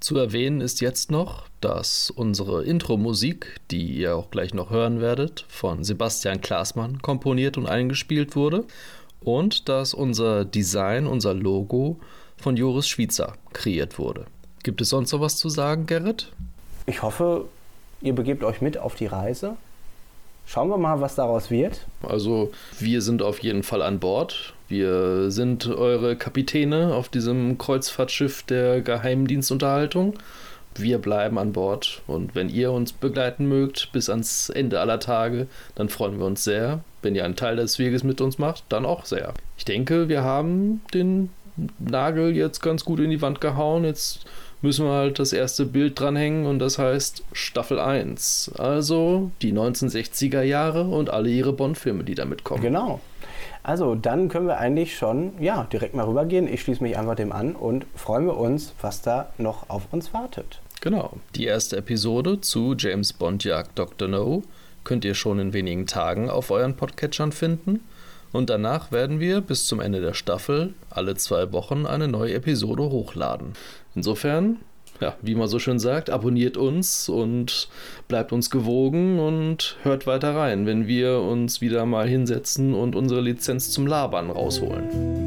Zu 0.00 0.18
erwähnen 0.18 0.60
ist 0.60 0.80
jetzt 0.82 1.10
noch, 1.10 1.44
dass 1.60 2.10
unsere 2.10 2.64
Intro-Musik, 2.64 3.60
die 3.70 3.86
ihr 3.86 4.16
auch 4.16 4.30
gleich 4.30 4.52
noch 4.52 4.70
hören 4.70 5.00
werdet, 5.00 5.46
von 5.48 5.82
Sebastian 5.82 6.42
Klaasmann 6.42 7.00
komponiert 7.00 7.56
und 7.56 7.66
eingespielt 7.66 8.36
wurde 8.36 8.64
und 9.20 9.68
dass 9.70 9.94
unser 9.94 10.44
Design, 10.44 11.06
unser 11.06 11.32
Logo 11.32 12.00
von 12.36 12.56
Joris 12.56 12.86
Schwitzer 12.86 13.34
kreiert 13.54 13.98
wurde. 13.98 14.26
Gibt 14.62 14.80
es 14.82 14.90
sonst 14.90 15.12
noch 15.12 15.20
was 15.20 15.36
zu 15.36 15.48
sagen, 15.48 15.86
Gerrit? 15.86 16.32
Ich 16.86 17.02
hoffe, 17.02 17.46
ihr 18.04 18.14
begebt 18.14 18.44
euch 18.44 18.60
mit 18.60 18.78
auf 18.78 18.94
die 18.94 19.06
Reise. 19.06 19.56
Schauen 20.46 20.68
wir 20.68 20.76
mal, 20.76 21.00
was 21.00 21.14
daraus 21.14 21.50
wird. 21.50 21.86
Also, 22.02 22.52
wir 22.78 23.00
sind 23.00 23.22
auf 23.22 23.38
jeden 23.38 23.62
Fall 23.62 23.80
an 23.80 23.98
Bord. 23.98 24.52
Wir 24.68 25.30
sind 25.30 25.66
eure 25.66 26.16
Kapitäne 26.16 26.94
auf 26.94 27.08
diesem 27.08 27.56
Kreuzfahrtschiff 27.56 28.42
der 28.42 28.82
Geheimdienstunterhaltung. 28.82 30.14
Wir 30.76 30.98
bleiben 30.98 31.38
an 31.38 31.52
Bord 31.52 32.02
und 32.06 32.34
wenn 32.34 32.48
ihr 32.48 32.72
uns 32.72 32.92
begleiten 32.92 33.46
mögt 33.46 33.92
bis 33.92 34.10
ans 34.10 34.50
Ende 34.50 34.80
aller 34.80 34.98
Tage, 34.98 35.46
dann 35.76 35.88
freuen 35.88 36.18
wir 36.18 36.26
uns 36.26 36.42
sehr. 36.42 36.80
Wenn 37.00 37.14
ihr 37.14 37.24
einen 37.24 37.36
Teil 37.36 37.56
des 37.56 37.78
Weges 37.78 38.02
mit 38.02 38.20
uns 38.20 38.38
macht, 38.38 38.64
dann 38.70 38.84
auch 38.84 39.04
sehr. 39.04 39.34
Ich 39.56 39.64
denke, 39.64 40.08
wir 40.08 40.24
haben 40.24 40.82
den 40.92 41.30
Nagel 41.78 42.34
jetzt 42.34 42.60
ganz 42.60 42.84
gut 42.84 42.98
in 42.98 43.10
die 43.10 43.22
Wand 43.22 43.40
gehauen. 43.40 43.84
Jetzt 43.84 44.26
müssen 44.64 44.86
wir 44.86 44.92
halt 44.92 45.18
das 45.18 45.34
erste 45.34 45.66
Bild 45.66 46.00
dranhängen 46.00 46.46
und 46.46 46.58
das 46.58 46.78
heißt 46.78 47.22
Staffel 47.34 47.78
1. 47.78 48.52
Also 48.56 49.30
die 49.42 49.52
1960er 49.52 50.40
Jahre 50.40 50.84
und 50.84 51.10
alle 51.10 51.28
ihre 51.28 51.52
Bond-Filme, 51.52 52.02
die 52.02 52.14
damit 52.14 52.44
kommen. 52.44 52.62
Genau. 52.62 53.00
Also 53.62 53.94
dann 53.94 54.30
können 54.30 54.46
wir 54.46 54.56
eigentlich 54.56 54.96
schon 54.96 55.32
ja, 55.38 55.64
direkt 55.70 55.94
mal 55.94 56.06
rübergehen. 56.06 56.50
Ich 56.50 56.62
schließe 56.62 56.82
mich 56.82 56.96
einfach 56.96 57.14
dem 57.14 57.30
an 57.30 57.54
und 57.54 57.84
freuen 57.94 58.24
wir 58.24 58.38
uns, 58.38 58.72
was 58.80 59.02
da 59.02 59.28
noch 59.36 59.68
auf 59.68 59.82
uns 59.92 60.14
wartet. 60.14 60.60
Genau. 60.80 61.12
Die 61.34 61.44
erste 61.44 61.76
Episode 61.76 62.40
zu 62.40 62.74
James 62.74 63.12
Bond 63.12 63.44
Jagd 63.44 63.78
Dr. 63.78 64.08
No 64.08 64.44
könnt 64.82 65.04
ihr 65.04 65.14
schon 65.14 65.40
in 65.40 65.52
wenigen 65.52 65.86
Tagen 65.86 66.30
auf 66.30 66.50
euren 66.50 66.74
Podcatchern 66.74 67.32
finden. 67.32 67.80
Und 68.32 68.50
danach 68.50 68.90
werden 68.90 69.20
wir 69.20 69.42
bis 69.42 69.66
zum 69.66 69.78
Ende 69.78 70.00
der 70.00 70.14
Staffel 70.14 70.74
alle 70.90 71.14
zwei 71.16 71.52
Wochen 71.52 71.86
eine 71.86 72.08
neue 72.08 72.34
Episode 72.34 72.84
hochladen. 72.84 73.52
Insofern, 73.94 74.58
ja, 75.00 75.16
wie 75.22 75.34
man 75.34 75.48
so 75.48 75.58
schön 75.58 75.78
sagt, 75.78 76.10
abonniert 76.10 76.56
uns 76.56 77.08
und 77.08 77.68
bleibt 78.08 78.32
uns 78.32 78.50
gewogen 78.50 79.18
und 79.18 79.76
hört 79.82 80.06
weiter 80.06 80.34
rein, 80.34 80.66
wenn 80.66 80.86
wir 80.86 81.20
uns 81.20 81.60
wieder 81.60 81.86
mal 81.86 82.08
hinsetzen 82.08 82.74
und 82.74 82.96
unsere 82.96 83.20
Lizenz 83.20 83.70
zum 83.70 83.86
Labern 83.86 84.30
rausholen. 84.30 85.23